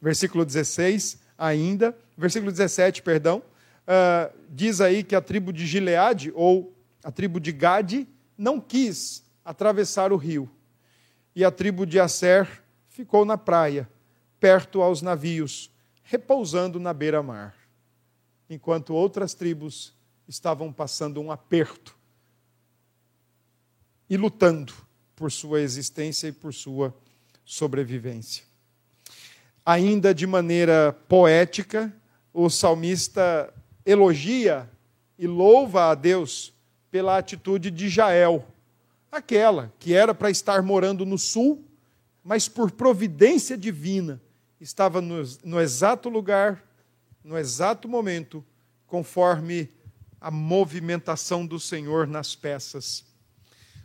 [0.00, 6.74] Versículo 16, ainda, versículo 17, perdão, uh, diz aí que a tribo de Gileade, ou
[7.02, 10.50] a tribo de Gade, não quis atravessar o rio.
[11.34, 13.88] E a tribo de Asser ficou na praia,
[14.40, 15.70] perto aos navios,
[16.02, 17.54] repousando na beira-mar,
[18.48, 19.94] enquanto outras tribos
[20.28, 21.96] estavam passando um aperto
[24.08, 24.72] e lutando
[25.14, 26.94] por sua existência e por sua
[27.44, 28.44] sobrevivência.
[29.64, 31.92] Ainda de maneira poética,
[32.32, 33.52] o salmista
[33.84, 34.70] elogia
[35.18, 36.52] e louva a Deus
[36.90, 38.46] pela atitude de Jael,
[39.10, 41.64] aquela que era para estar morando no sul,
[42.22, 44.20] mas por providência divina
[44.60, 46.64] estava no, no exato lugar,
[47.22, 48.44] no exato momento,
[48.86, 49.70] conforme
[50.20, 53.04] a movimentação do Senhor nas peças.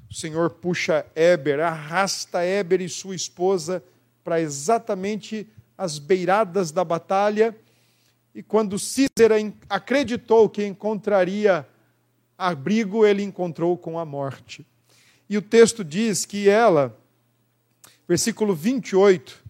[0.10, 3.84] O Senhor puxa Éber, arrasta Éber e sua esposa
[4.24, 7.56] para exatamente as beiradas da batalha,
[8.34, 9.36] E quando Císera
[9.70, 11.68] acreditou que encontraria
[12.50, 14.66] abrigo, ele encontrou com a morte.
[15.30, 16.98] E o texto diz que ela,
[18.08, 19.42] versículo 28,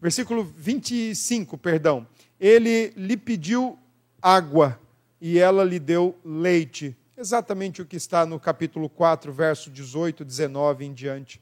[0.00, 2.06] versículo 25, perdão,
[2.40, 3.78] ele lhe pediu
[4.22, 4.80] água
[5.20, 6.96] e ela lhe deu leite.
[7.16, 11.40] Exatamente o que está no capítulo 4, verso 18, 19 em diante.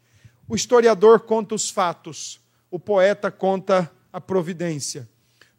[0.48, 2.40] O historiador conta os fatos,
[2.70, 5.08] o poeta conta a providência.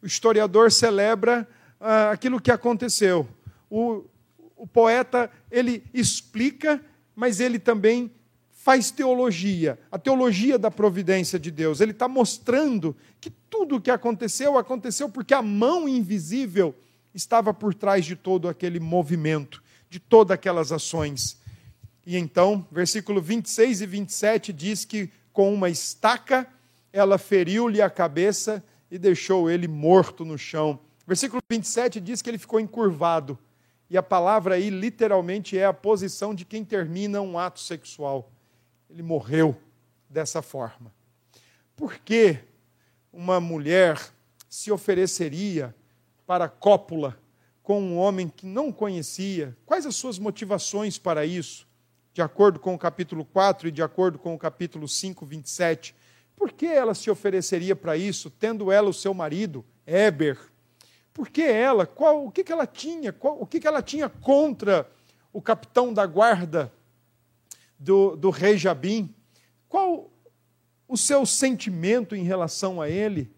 [0.02, 1.48] O historiador celebra
[1.80, 3.28] ah, aquilo que aconteceu.
[3.70, 4.04] O,
[4.58, 8.10] o poeta, ele explica, mas ele também
[8.50, 11.80] faz teologia, a teologia da providência de Deus.
[11.80, 16.74] Ele está mostrando que tudo o que aconteceu, aconteceu porque a mão invisível
[17.14, 21.38] estava por trás de todo aquele movimento, de todas aquelas ações.
[22.04, 26.46] E então, versículo 26 e 27 diz que com uma estaca
[26.92, 30.80] ela feriu-lhe a cabeça e deixou ele morto no chão.
[31.06, 33.38] Versículo 27 diz que ele ficou encurvado.
[33.90, 38.30] E a palavra aí literalmente é a posição de quem termina um ato sexual.
[38.90, 39.56] Ele morreu
[40.08, 40.92] dessa forma.
[41.74, 42.38] Por que
[43.12, 44.00] uma mulher
[44.48, 45.74] se ofereceria
[46.26, 47.18] para cópula
[47.62, 49.56] com um homem que não conhecia?
[49.64, 51.66] Quais as suas motivações para isso?
[52.12, 55.94] De acordo com o capítulo 4 e de acordo com o capítulo 5, 27.
[56.34, 60.38] Por que ela se ofereceria para isso, tendo ela o seu marido, Éber?
[61.18, 61.84] Por que ela?
[61.84, 63.12] Qual, o que, que ela tinha?
[63.12, 64.88] Qual, o que, que ela tinha contra
[65.32, 66.72] o capitão da guarda
[67.76, 69.12] do, do rei Jabim?
[69.68, 70.12] Qual
[70.86, 73.34] o seu sentimento em relação a ele?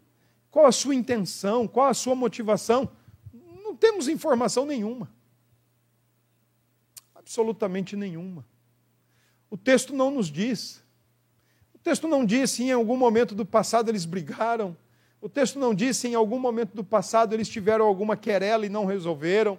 [0.51, 1.66] Qual a sua intenção?
[1.66, 2.87] Qual a sua motivação?
[3.33, 5.11] Não temos informação nenhuma.
[7.14, 8.45] Absolutamente nenhuma.
[9.49, 10.85] O texto não nos diz.
[11.73, 14.77] O texto não diz se em algum momento do passado eles brigaram.
[15.20, 18.70] O texto não diz se em algum momento do passado eles tiveram alguma querela e
[18.70, 19.59] não resolveram.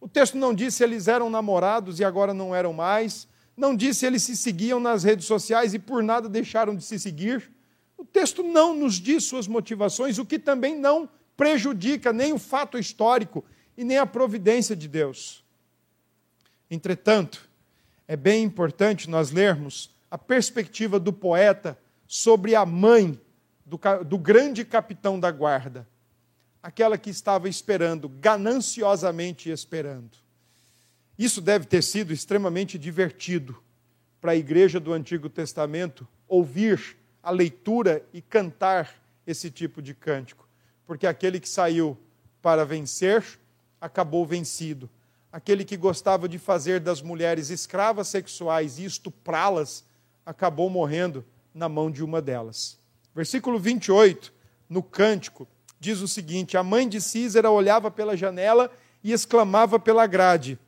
[0.00, 3.26] O texto não diz se eles eram namorados e agora não eram mais.
[3.56, 6.98] Não diz se eles se seguiam nas redes sociais e por nada deixaram de se
[6.98, 7.50] seguir.
[7.98, 12.78] O texto não nos diz suas motivações, o que também não prejudica nem o fato
[12.78, 13.44] histórico
[13.76, 15.44] e nem a providência de Deus.
[16.70, 17.48] Entretanto,
[18.06, 23.20] é bem importante nós lermos a perspectiva do poeta sobre a mãe
[23.70, 25.86] do, do grande capitão da guarda,
[26.60, 30.10] aquela que estava esperando, gananciosamente esperando.
[31.16, 33.62] Isso deve ter sido extremamente divertido
[34.20, 38.92] para a igreja do Antigo Testamento ouvir a leitura e cantar
[39.24, 40.48] esse tipo de cântico,
[40.84, 41.96] porque aquele que saiu
[42.42, 43.24] para vencer
[43.80, 44.90] acabou vencido.
[45.32, 49.84] Aquele que gostava de fazer das mulheres escravas sexuais e estuprá-las
[50.26, 52.79] acabou morrendo na mão de uma delas.
[53.14, 54.32] Versículo 28,
[54.68, 55.46] no cântico,
[55.78, 58.70] diz o seguinte: A mãe de Císera olhava pela janela
[59.02, 60.58] e exclamava pela grade.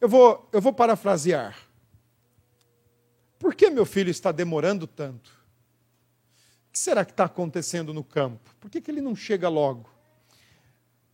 [0.00, 1.56] Eu vou, eu vou parafrasear.
[3.38, 5.30] Por que meu filho está demorando tanto?
[6.68, 8.54] O que será que está acontecendo no campo?
[8.60, 9.88] Por que, que ele não chega logo?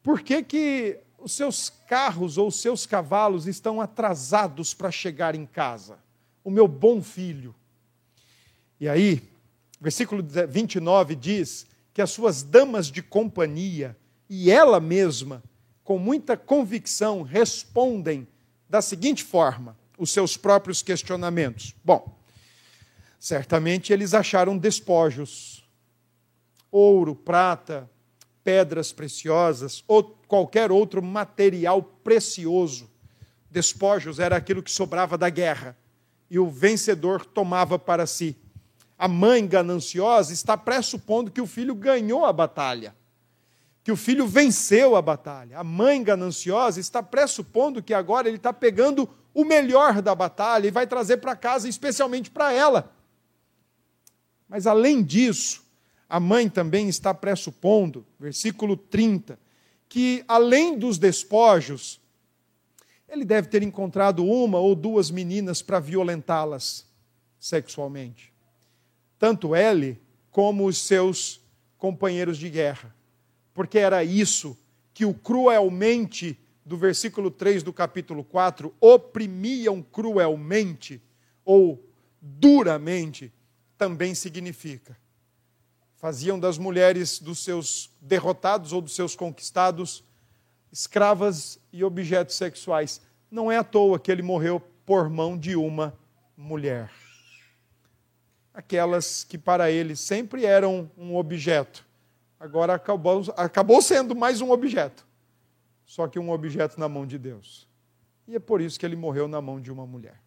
[0.02, 5.46] Por que, que os seus carros ou os seus cavalos estão atrasados para chegar em
[5.46, 5.98] casa?
[6.44, 7.54] o meu bom filho.
[8.78, 9.22] E aí,
[9.82, 13.96] versículo 29 diz que as suas damas de companhia
[14.30, 15.42] e ela mesma,
[15.82, 18.26] com muita convicção, respondem
[18.68, 21.74] da seguinte forma os seus próprios questionamentos.
[21.84, 22.16] Bom,
[23.18, 25.68] certamente eles acharam despojos,
[26.70, 27.90] ouro, prata,
[28.44, 32.88] pedras preciosas ou qualquer outro material precioso.
[33.50, 35.76] Despojos era aquilo que sobrava da guerra
[36.30, 38.36] e o vencedor tomava para si.
[39.02, 42.94] A mãe gananciosa está pressupondo que o filho ganhou a batalha,
[43.82, 45.58] que o filho venceu a batalha.
[45.58, 50.70] A mãe gananciosa está pressupondo que agora ele está pegando o melhor da batalha e
[50.70, 52.94] vai trazer para casa, especialmente para ela.
[54.48, 55.64] Mas além disso,
[56.08, 59.36] a mãe também está pressupondo, versículo 30,
[59.88, 62.00] que além dos despojos,
[63.08, 66.86] ele deve ter encontrado uma ou duas meninas para violentá-las
[67.36, 68.31] sexualmente.
[69.22, 70.02] Tanto ele
[70.32, 71.40] como os seus
[71.78, 72.92] companheiros de guerra.
[73.54, 74.58] Porque era isso
[74.92, 81.00] que o cruelmente, do versículo 3 do capítulo 4, oprimiam cruelmente
[81.44, 81.88] ou
[82.20, 83.32] duramente,
[83.78, 84.98] também significa.
[85.94, 90.02] Faziam das mulheres dos seus derrotados ou dos seus conquistados
[90.72, 93.00] escravas e objetos sexuais.
[93.30, 95.96] Não é à toa que ele morreu por mão de uma
[96.36, 97.01] mulher.
[98.54, 101.86] Aquelas que para ele sempre eram um objeto,
[102.38, 105.06] agora acabou, acabou sendo mais um objeto.
[105.86, 107.68] Só que um objeto na mão de Deus.
[108.26, 110.20] E é por isso que ele morreu na mão de uma mulher.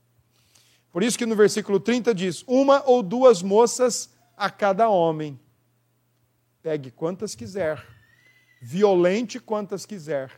[0.92, 5.40] Por isso que no versículo 30 diz: Uma ou duas moças a cada homem.
[6.62, 7.86] Pegue quantas quiser,
[8.62, 10.32] violente quantas quiser,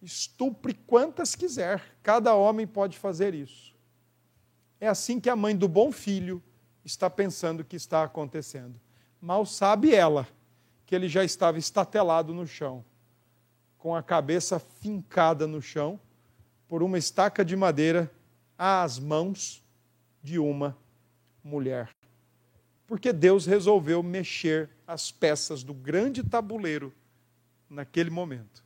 [0.00, 3.74] estupre quantas quiser, cada homem pode fazer isso.
[4.80, 6.42] É assim que a mãe do bom filho
[6.86, 8.80] está pensando que está acontecendo.
[9.20, 10.26] Mal sabe ela
[10.86, 12.84] que ele já estava estatelado no chão,
[13.76, 15.98] com a cabeça fincada no chão
[16.68, 18.10] por uma estaca de madeira
[18.56, 19.64] às mãos
[20.22, 20.76] de uma
[21.42, 21.90] mulher.
[22.86, 26.94] Porque Deus resolveu mexer as peças do grande tabuleiro
[27.68, 28.64] naquele momento.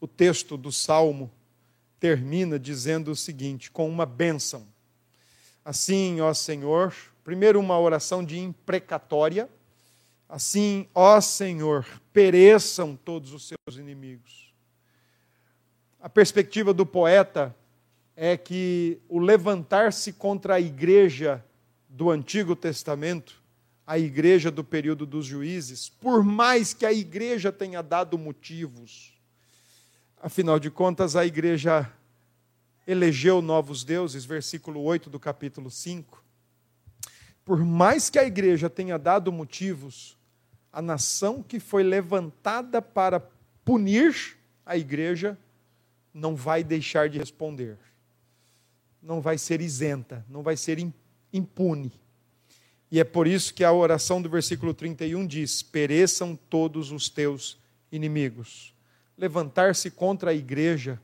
[0.00, 1.30] O texto do Salmo
[1.98, 4.66] termina dizendo o seguinte, com uma bênção.
[5.70, 6.92] Assim, ó Senhor,
[7.22, 9.48] primeiro uma oração de imprecatória.
[10.28, 14.52] Assim, ó Senhor, pereçam todos os seus inimigos.
[16.00, 17.54] A perspectiva do poeta
[18.16, 21.40] é que o levantar-se contra a igreja
[21.88, 23.40] do Antigo Testamento,
[23.86, 29.16] a igreja do período dos juízes, por mais que a igreja tenha dado motivos,
[30.20, 31.88] afinal de contas, a igreja
[32.90, 36.24] elegeu novos deuses, versículo 8 do capítulo 5.
[37.44, 40.18] Por mais que a igreja tenha dado motivos,
[40.72, 43.20] a nação que foi levantada para
[43.64, 44.36] punir
[44.66, 45.38] a igreja
[46.12, 47.78] não vai deixar de responder.
[49.00, 50.84] Não vai ser isenta, não vai ser
[51.32, 51.92] impune.
[52.90, 57.56] E é por isso que a oração do versículo 31 diz: Pereçam todos os teus
[57.90, 58.74] inimigos.
[59.16, 61.00] Levantar-se contra a igreja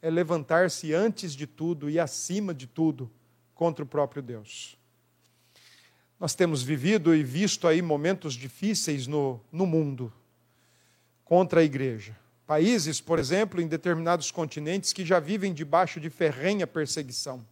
[0.00, 3.10] é levantar-se antes de tudo e acima de tudo
[3.54, 4.76] contra o próprio Deus.
[6.18, 10.12] Nós temos vivido e visto aí momentos difíceis no, no mundo
[11.24, 12.16] contra a igreja.
[12.46, 17.44] Países, por exemplo, em determinados continentes que já vivem debaixo de ferrenha perseguição,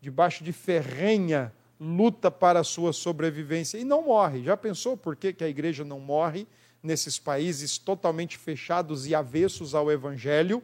[0.00, 4.42] debaixo de ferrenha luta para a sua sobrevivência e não morre.
[4.42, 6.46] Já pensou por que, que a igreja não morre
[6.82, 10.62] nesses países totalmente fechados e avessos ao evangelho?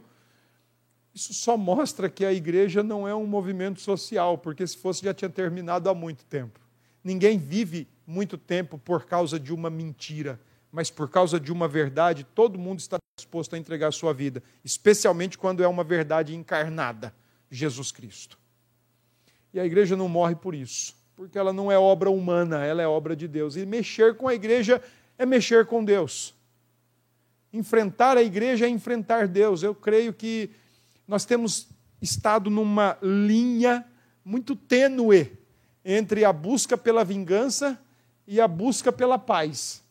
[1.14, 5.12] Isso só mostra que a igreja não é um movimento social, porque se fosse já
[5.12, 6.58] tinha terminado há muito tempo.
[7.04, 10.40] Ninguém vive muito tempo por causa de uma mentira
[10.72, 14.42] mas por causa de uma verdade, todo mundo está disposto a entregar a sua vida,
[14.64, 17.14] especialmente quando é uma verdade encarnada,
[17.50, 18.38] Jesus Cristo.
[19.52, 22.86] E a igreja não morre por isso, porque ela não é obra humana, ela é
[22.88, 23.54] obra de Deus.
[23.54, 24.82] E mexer com a igreja
[25.18, 26.34] é mexer com Deus.
[27.52, 29.62] Enfrentar a igreja é enfrentar Deus.
[29.62, 30.48] Eu creio que
[31.12, 31.68] nós temos
[32.00, 33.86] estado numa linha
[34.24, 35.30] muito tênue
[35.84, 37.80] entre a busca pela vingança
[38.26, 39.82] e a busca pela paz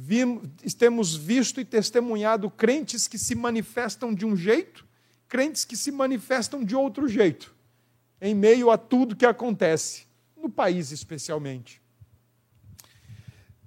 [0.00, 4.86] vimos, temos visto e testemunhado crentes que se manifestam de um jeito,
[5.26, 7.52] crentes que se manifestam de outro jeito,
[8.20, 10.06] em meio a tudo que acontece,
[10.36, 11.82] no país especialmente.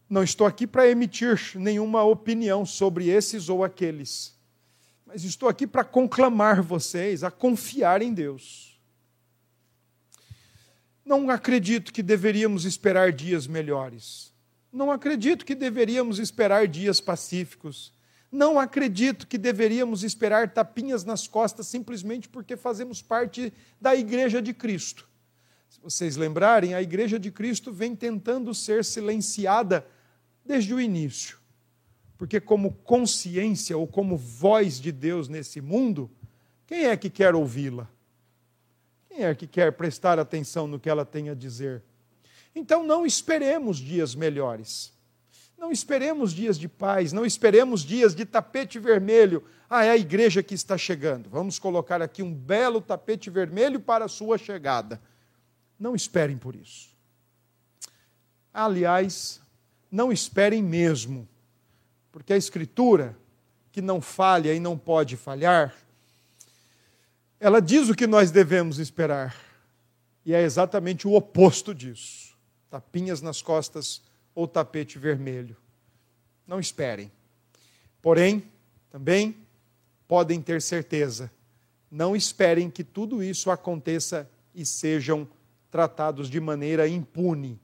[0.09, 4.33] Não estou aqui para emitir nenhuma opinião sobre esses ou aqueles,
[5.11, 8.79] mas estou aqui para conclamar vocês a confiar em Deus.
[11.05, 14.31] Não acredito que deveríamos esperar dias melhores
[14.71, 17.93] não acredito que deveríamos esperar dias pacíficos.
[18.31, 24.53] Não acredito que deveríamos esperar tapinhas nas costas simplesmente porque fazemos parte da Igreja de
[24.53, 25.09] Cristo.
[25.69, 29.85] Se vocês lembrarem, a Igreja de Cristo vem tentando ser silenciada
[30.45, 31.37] desde o início.
[32.21, 36.07] Porque, como consciência ou como voz de Deus nesse mundo,
[36.67, 37.89] quem é que quer ouvi-la?
[39.09, 41.81] Quem é que quer prestar atenção no que ela tem a dizer?
[42.53, 44.93] Então não esperemos dias melhores.
[45.57, 49.43] Não esperemos dias de paz, não esperemos dias de tapete vermelho.
[49.67, 51.27] Ah, é a igreja que está chegando.
[51.27, 55.01] Vamos colocar aqui um belo tapete vermelho para a sua chegada.
[55.79, 56.95] Não esperem por isso.
[58.53, 59.41] Aliás,
[59.89, 61.27] não esperem mesmo,
[62.11, 63.17] porque a Escritura,
[63.71, 65.75] que não falha e não pode falhar,
[67.39, 69.35] ela diz o que nós devemos esperar,
[70.25, 72.31] e é exatamente o oposto disso
[72.71, 74.01] tapinhas nas costas
[74.33, 75.57] ou tapete vermelho.
[76.47, 77.11] Não esperem.
[78.01, 78.45] Porém,
[78.89, 79.35] também
[80.07, 81.29] podem ter certeza,
[81.91, 85.27] não esperem que tudo isso aconteça e sejam
[85.69, 87.59] tratados de maneira impune.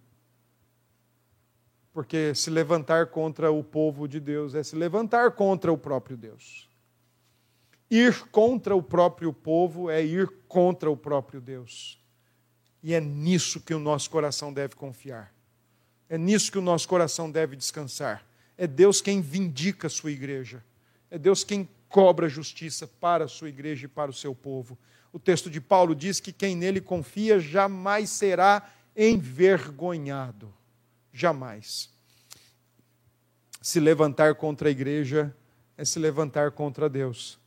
[1.97, 6.69] Porque se levantar contra o povo de Deus é se levantar contra o próprio Deus.
[7.89, 11.99] Ir contra o próprio povo é ir contra o próprio Deus.
[12.83, 15.33] E é nisso que o nosso coração deve confiar.
[16.07, 18.23] É nisso que o nosso coração deve descansar.
[18.55, 20.63] É Deus quem vindica a sua igreja.
[21.09, 24.77] É Deus quem cobra justiça para a sua igreja e para o seu povo.
[25.11, 30.53] O texto de Paulo diz que quem nele confia jamais será envergonhado.
[31.17, 31.89] Jamais.
[33.59, 35.35] Se levantar contra a igreja
[35.75, 37.39] é se levantar contra Deus.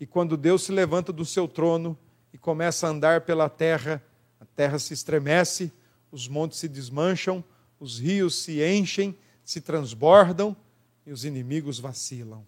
[0.00, 1.96] E quando Deus se levanta do seu trono
[2.32, 4.02] e começa a andar pela terra,
[4.40, 5.70] a terra se estremece,
[6.10, 7.44] os montes se desmancham,
[7.78, 9.14] os rios se enchem,
[9.44, 10.56] se transbordam
[11.04, 12.46] e os inimigos vacilam.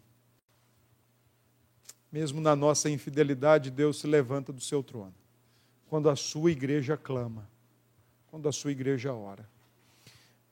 [2.11, 5.15] Mesmo na nossa infidelidade, Deus se levanta do seu trono.
[5.91, 7.47] Quando a sua igreja clama,
[8.29, 9.47] quando a sua igreja ora.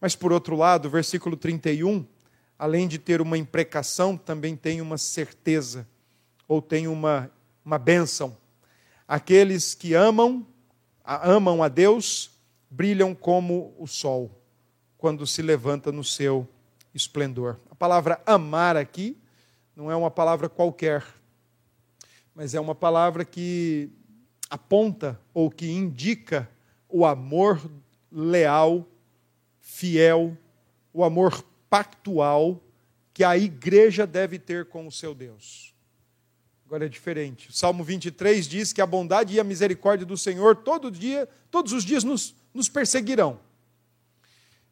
[0.01, 2.07] Mas por outro lado, o versículo 31,
[2.59, 5.87] além de ter uma imprecação, também tem uma certeza,
[6.47, 7.31] ou tem uma,
[7.65, 8.37] uma bênção.
[9.07, 10.47] Aqueles que amam,
[11.05, 12.31] amam a Deus,
[12.71, 14.31] brilham como o sol,
[14.97, 16.47] quando se levanta no seu
[16.95, 17.59] esplendor.
[17.71, 19.17] A palavra amar aqui
[19.75, 21.05] não é uma palavra qualquer,
[22.35, 23.91] mas é uma palavra que
[24.51, 26.49] aponta ou que indica
[26.89, 27.61] o amor
[28.11, 28.87] leal,
[29.69, 30.35] fiel,
[30.95, 32.59] o amor pactual
[33.13, 35.75] que a igreja deve ter com o seu Deus.
[36.65, 37.51] Agora é diferente.
[37.51, 41.73] O Salmo 23 diz que a bondade e a misericórdia do Senhor todo dia, todos
[41.73, 43.39] os dias nos, nos perseguirão.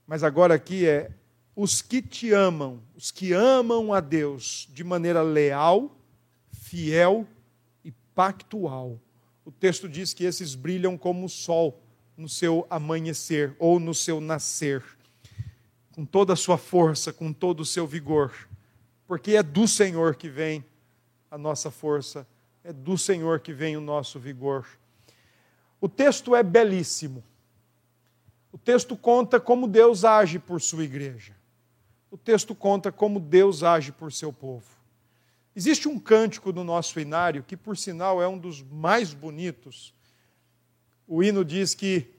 [0.07, 1.11] Mas agora aqui é
[1.55, 5.95] os que te amam, os que amam a Deus de maneira leal,
[6.53, 7.27] fiel
[8.15, 8.99] pactual.
[9.45, 11.86] O texto diz que esses brilham como o sol
[12.17, 14.83] no seu amanhecer ou no seu nascer,
[15.93, 18.33] com toda a sua força, com todo o seu vigor,
[19.07, 20.65] porque é do Senhor que vem
[21.31, 22.27] a nossa força,
[22.65, 24.67] é do Senhor que vem o nosso vigor.
[25.81, 27.23] O texto é belíssimo.
[28.51, 31.37] O texto conta como Deus age por sua igreja.
[32.11, 34.67] O texto conta como Deus age por seu povo.
[35.55, 39.95] Existe um cântico no nosso hinário que, por sinal, é um dos mais bonitos.
[41.07, 42.11] O hino diz que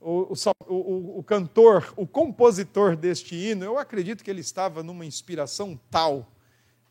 [0.00, 0.34] o,
[0.66, 6.28] o, o, cantor, o compositor deste hino, eu acredito que ele estava numa inspiração tal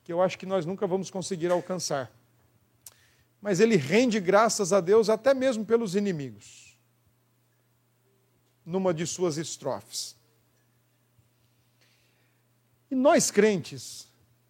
[0.04, 2.12] que eu acho que nós nunca vamos conseguir alcançar.
[3.42, 6.78] Mas ele rende graças a Deus até mesmo pelos inimigos,
[8.66, 10.16] numa de suas estrofes.
[12.90, 14.08] E nós crentes,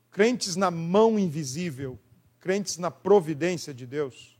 [0.09, 1.99] crentes na mão invisível,
[2.39, 4.39] crentes na providência de Deus,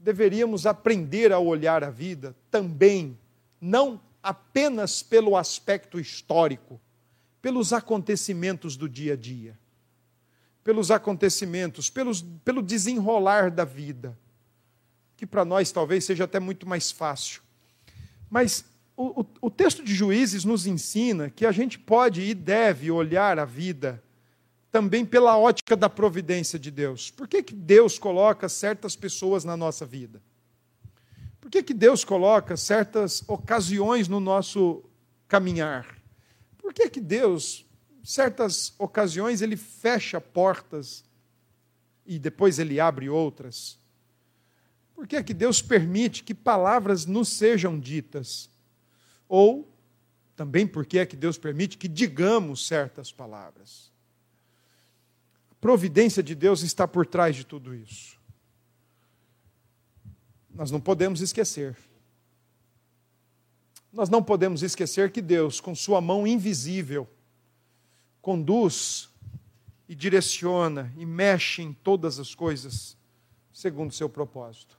[0.00, 3.18] deveríamos aprender a olhar a vida também,
[3.60, 6.80] não apenas pelo aspecto histórico,
[7.40, 9.58] pelos acontecimentos do dia a dia,
[10.64, 14.18] pelos acontecimentos, pelos, pelo desenrolar da vida,
[15.16, 17.42] que para nós talvez seja até muito mais fácil.
[18.28, 18.64] Mas
[18.96, 23.38] o, o, o texto de Juízes nos ensina que a gente pode e deve olhar
[23.38, 24.02] a vida
[24.70, 27.10] também pela ótica da providência de Deus.
[27.10, 30.22] Por que, que Deus coloca certas pessoas na nossa vida?
[31.40, 34.84] Por que, que Deus coloca certas ocasiões no nosso
[35.26, 35.98] caminhar?
[36.58, 37.66] Por que, que Deus,
[38.04, 41.04] certas ocasiões, ele fecha portas
[42.06, 43.78] e depois ele abre outras?
[44.94, 48.48] Por que, que Deus permite que palavras nos sejam ditas?
[49.28, 49.68] Ou
[50.36, 53.89] também por que é que Deus permite que digamos certas palavras?
[55.60, 58.18] Providência de Deus está por trás de tudo isso.
[60.52, 61.76] Nós não podemos esquecer.
[63.92, 67.08] Nós não podemos esquecer que Deus, com Sua mão invisível,
[68.22, 69.08] conduz
[69.88, 72.96] e direciona e mexe em todas as coisas
[73.52, 74.78] segundo o seu propósito.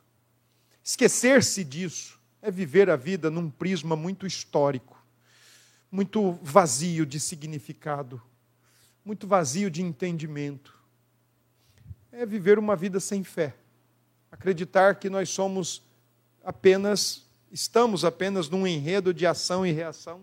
[0.84, 4.98] Esquecer-se disso é viver a vida num prisma muito histórico,
[5.92, 8.22] muito vazio de significado,
[9.04, 10.78] muito vazio de entendimento.
[12.12, 13.56] É viver uma vida sem fé.
[14.32, 15.84] Acreditar que nós somos
[16.43, 20.22] apenas, estamos apenas num enredo de ação e reação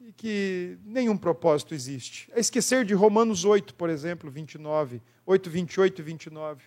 [0.00, 2.30] e que nenhum propósito existe.
[2.34, 6.64] É esquecer de Romanos 8, por exemplo, 29, 8, 28 e 29,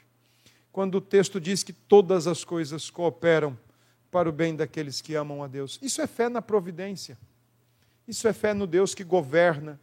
[0.72, 3.58] quando o texto diz que todas as coisas cooperam
[4.10, 5.78] para o bem daqueles que amam a Deus.
[5.82, 7.18] Isso é fé na providência.
[8.08, 9.80] Isso é fé no Deus que governa,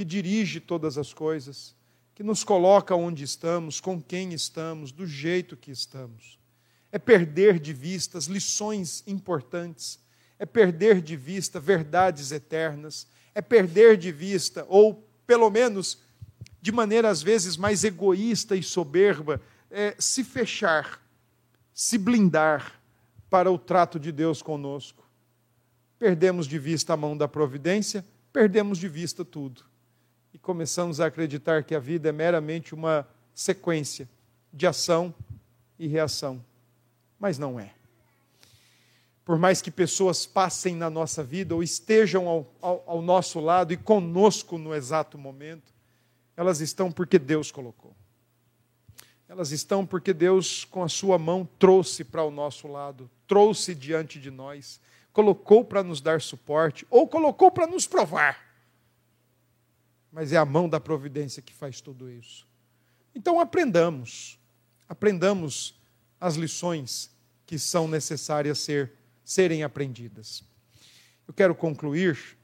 [0.00, 1.74] que dirige todas as coisas,
[2.14, 6.38] que nos coloca onde estamos, com quem estamos, do jeito que estamos.
[6.90, 10.00] É perder de vista as lições importantes,
[10.38, 15.98] é perder de vista verdades eternas, é perder de vista, ou pelo menos
[16.62, 19.38] de maneira às vezes mais egoísta e soberba,
[19.70, 20.98] é se fechar,
[21.74, 22.80] se blindar
[23.28, 25.06] para o trato de Deus conosco.
[25.98, 29.68] perdemos de vista a mão da providência, perdemos de vista tudo.
[30.32, 34.08] E começamos a acreditar que a vida é meramente uma sequência
[34.52, 35.14] de ação
[35.78, 36.44] e reação.
[37.18, 37.72] Mas não é.
[39.24, 43.72] Por mais que pessoas passem na nossa vida ou estejam ao, ao, ao nosso lado
[43.72, 45.72] e conosco no exato momento,
[46.36, 47.94] elas estão porque Deus colocou.
[49.28, 54.18] Elas estão porque Deus, com a sua mão, trouxe para o nosso lado, trouxe diante
[54.18, 54.80] de nós,
[55.12, 58.49] colocou para nos dar suporte ou colocou para nos provar.
[60.12, 62.46] Mas é a mão da providência que faz tudo isso.
[63.14, 64.38] Então aprendamos,
[64.88, 65.78] aprendamos
[66.20, 67.10] as lições
[67.46, 68.92] que são necessárias ser,
[69.24, 70.42] serem aprendidas.
[71.26, 72.36] Eu quero concluir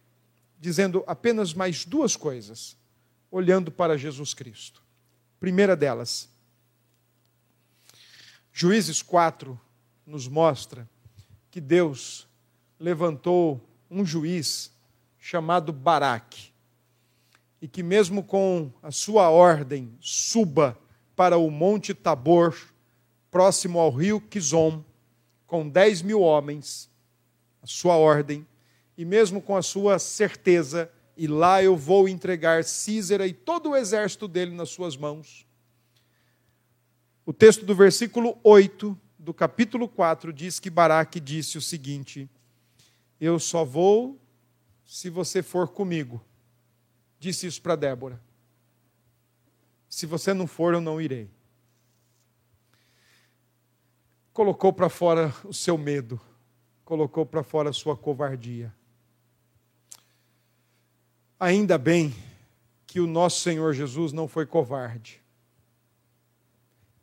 [0.58, 2.76] dizendo apenas mais duas coisas,
[3.30, 4.82] olhando para Jesus Cristo.
[5.38, 6.28] Primeira delas,
[8.58, 9.60] Juízes 4
[10.06, 10.88] nos mostra
[11.50, 12.26] que Deus
[12.80, 14.72] levantou um juiz
[15.18, 16.54] chamado Baraque,
[17.60, 20.78] e que, mesmo com a sua ordem, suba
[21.14, 22.56] para o Monte Tabor,
[23.30, 24.84] próximo ao rio Kizom,
[25.46, 26.90] com 10 mil homens,
[27.62, 28.46] a sua ordem,
[28.96, 33.76] e mesmo com a sua certeza, e lá eu vou entregar Císera e todo o
[33.76, 35.46] exército dele nas suas mãos.
[37.24, 42.30] O texto do versículo 8 do capítulo 4 diz que Baraque disse o seguinte:
[43.20, 44.20] Eu só vou
[44.84, 46.24] se você for comigo.
[47.18, 48.20] Disse isso para Débora.
[49.88, 51.30] Se você não for, eu não irei.
[54.32, 56.20] Colocou para fora o seu medo,
[56.84, 58.74] colocou para fora a sua covardia.
[61.40, 62.14] Ainda bem
[62.86, 65.22] que o nosso Senhor Jesus não foi covarde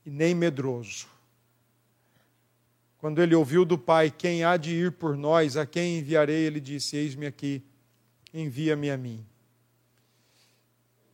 [0.05, 1.07] e nem medroso.
[2.97, 6.59] Quando ele ouviu do Pai, quem há de ir por nós, a quem enviarei, ele
[6.59, 7.61] disse: Eis-me aqui,
[8.34, 9.26] envia-me a mim.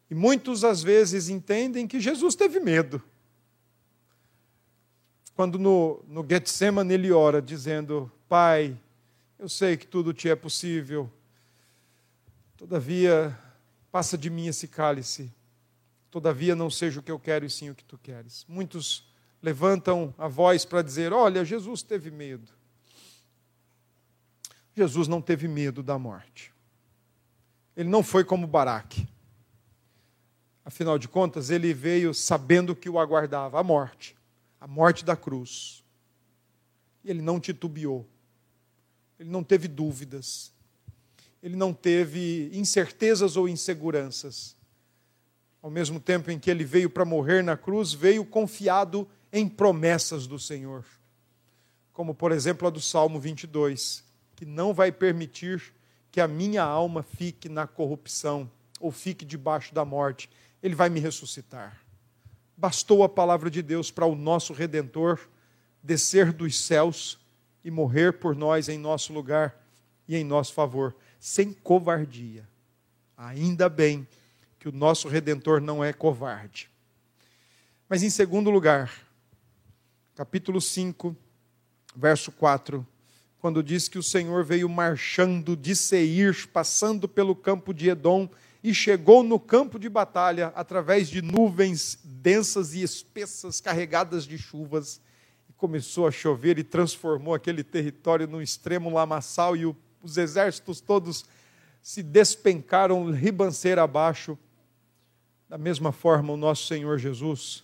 [0.09, 3.01] E muitos às vezes entendem que Jesus teve medo.
[5.35, 8.77] Quando no, no Getsemane ele ora, dizendo: Pai,
[9.37, 11.09] eu sei que tudo te é possível,
[12.57, 13.37] todavia,
[13.91, 15.31] passa de mim esse cálice,
[16.11, 18.45] Todavia não seja o que eu quero e sim o que tu queres.
[18.47, 19.07] Muitos
[19.41, 22.51] levantam a voz para dizer: Olha, Jesus teve medo.
[24.75, 26.51] Jesus não teve medo da morte.
[27.75, 29.07] Ele não foi como Baraque.
[30.69, 34.15] Afinal de contas, ele veio sabendo que o aguardava a morte,
[34.61, 35.83] a morte da cruz.
[37.03, 38.07] E ele não titubeou.
[39.19, 40.53] Ele não teve dúvidas.
[41.41, 44.55] Ele não teve incertezas ou inseguranças
[45.59, 50.27] ao mesmo tempo em que ele veio para morrer na cruz, veio confiado em promessas
[50.27, 50.85] do Senhor.
[51.93, 54.03] Como, por exemplo, a do Salmo 22,
[54.35, 55.73] que não vai permitir
[56.11, 58.47] que a minha alma fique na corrupção
[58.79, 60.29] ou fique debaixo da morte.
[60.61, 61.79] Ele vai me ressuscitar.
[62.55, 65.19] Bastou a palavra de Deus para o nosso redentor
[65.81, 67.17] descer dos céus
[67.63, 69.55] e morrer por nós em nosso lugar
[70.07, 72.47] e em nosso favor, sem covardia.
[73.15, 74.07] Ainda bem
[74.59, 76.69] que o nosso redentor não é covarde.
[77.87, 78.91] Mas em segundo lugar,
[80.15, 81.15] capítulo 5,
[81.95, 82.85] verso 4,
[83.39, 88.29] quando diz que o Senhor veio marchando de Seir, passando pelo campo de Edom
[88.63, 95.01] e chegou no campo de batalha através de nuvens densas e espessas carregadas de chuvas
[95.49, 99.65] e começou a chover e transformou aquele território num extremo lamaçal e
[100.03, 101.25] os exércitos todos
[101.81, 104.37] se despencaram ribanceira abaixo.
[105.47, 107.63] Da mesma forma, o nosso Senhor Jesus,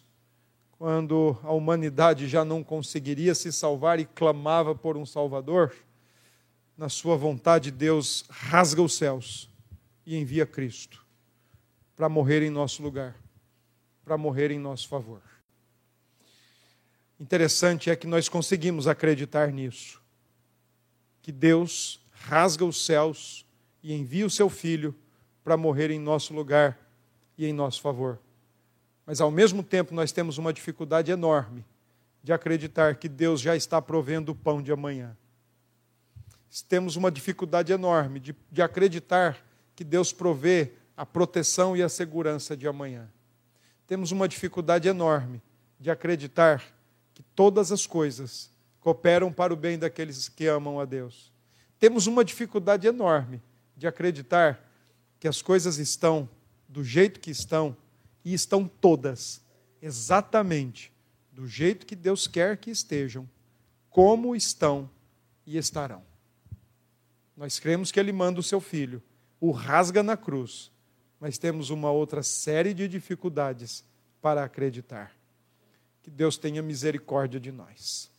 [0.79, 5.75] quando a humanidade já não conseguiria se salvar e clamava por um Salvador,
[6.77, 9.49] na sua vontade, Deus rasga os céus
[10.05, 11.05] e envia Cristo
[11.95, 13.15] para morrer em nosso lugar,
[14.03, 15.21] para morrer em nosso favor.
[17.19, 20.01] Interessante é que nós conseguimos acreditar nisso,
[21.21, 23.45] que Deus rasga os céus
[23.81, 24.93] e envia o seu Filho
[25.43, 26.77] para morrer em nosso lugar
[27.37, 28.19] e em nosso favor.
[29.05, 31.63] Mas ao mesmo tempo nós temos uma dificuldade enorme
[32.23, 35.15] de acreditar que Deus já está provendo o pão de amanhã.
[36.67, 39.44] Temos uma dificuldade enorme de, de acreditar
[39.75, 43.09] que Deus provê a proteção e a segurança de amanhã.
[43.85, 45.41] Temos uma dificuldade enorme
[45.79, 46.63] de acreditar
[47.13, 48.49] que todas as coisas
[48.79, 51.31] cooperam para o bem daqueles que amam a Deus.
[51.79, 53.41] Temos uma dificuldade enorme
[53.75, 54.59] de acreditar
[55.19, 56.29] que as coisas estão
[56.67, 57.75] do jeito que estão,
[58.23, 59.41] e estão todas
[59.81, 60.91] exatamente
[61.31, 63.29] do jeito que Deus quer que estejam,
[63.89, 64.89] como estão
[65.45, 66.03] e estarão.
[67.37, 69.01] Nós cremos que ele manda o seu filho,
[69.39, 70.71] o rasga na cruz,
[71.19, 73.83] mas temos uma outra série de dificuldades
[74.21, 75.11] para acreditar.
[76.01, 78.11] Que Deus tenha misericórdia de nós.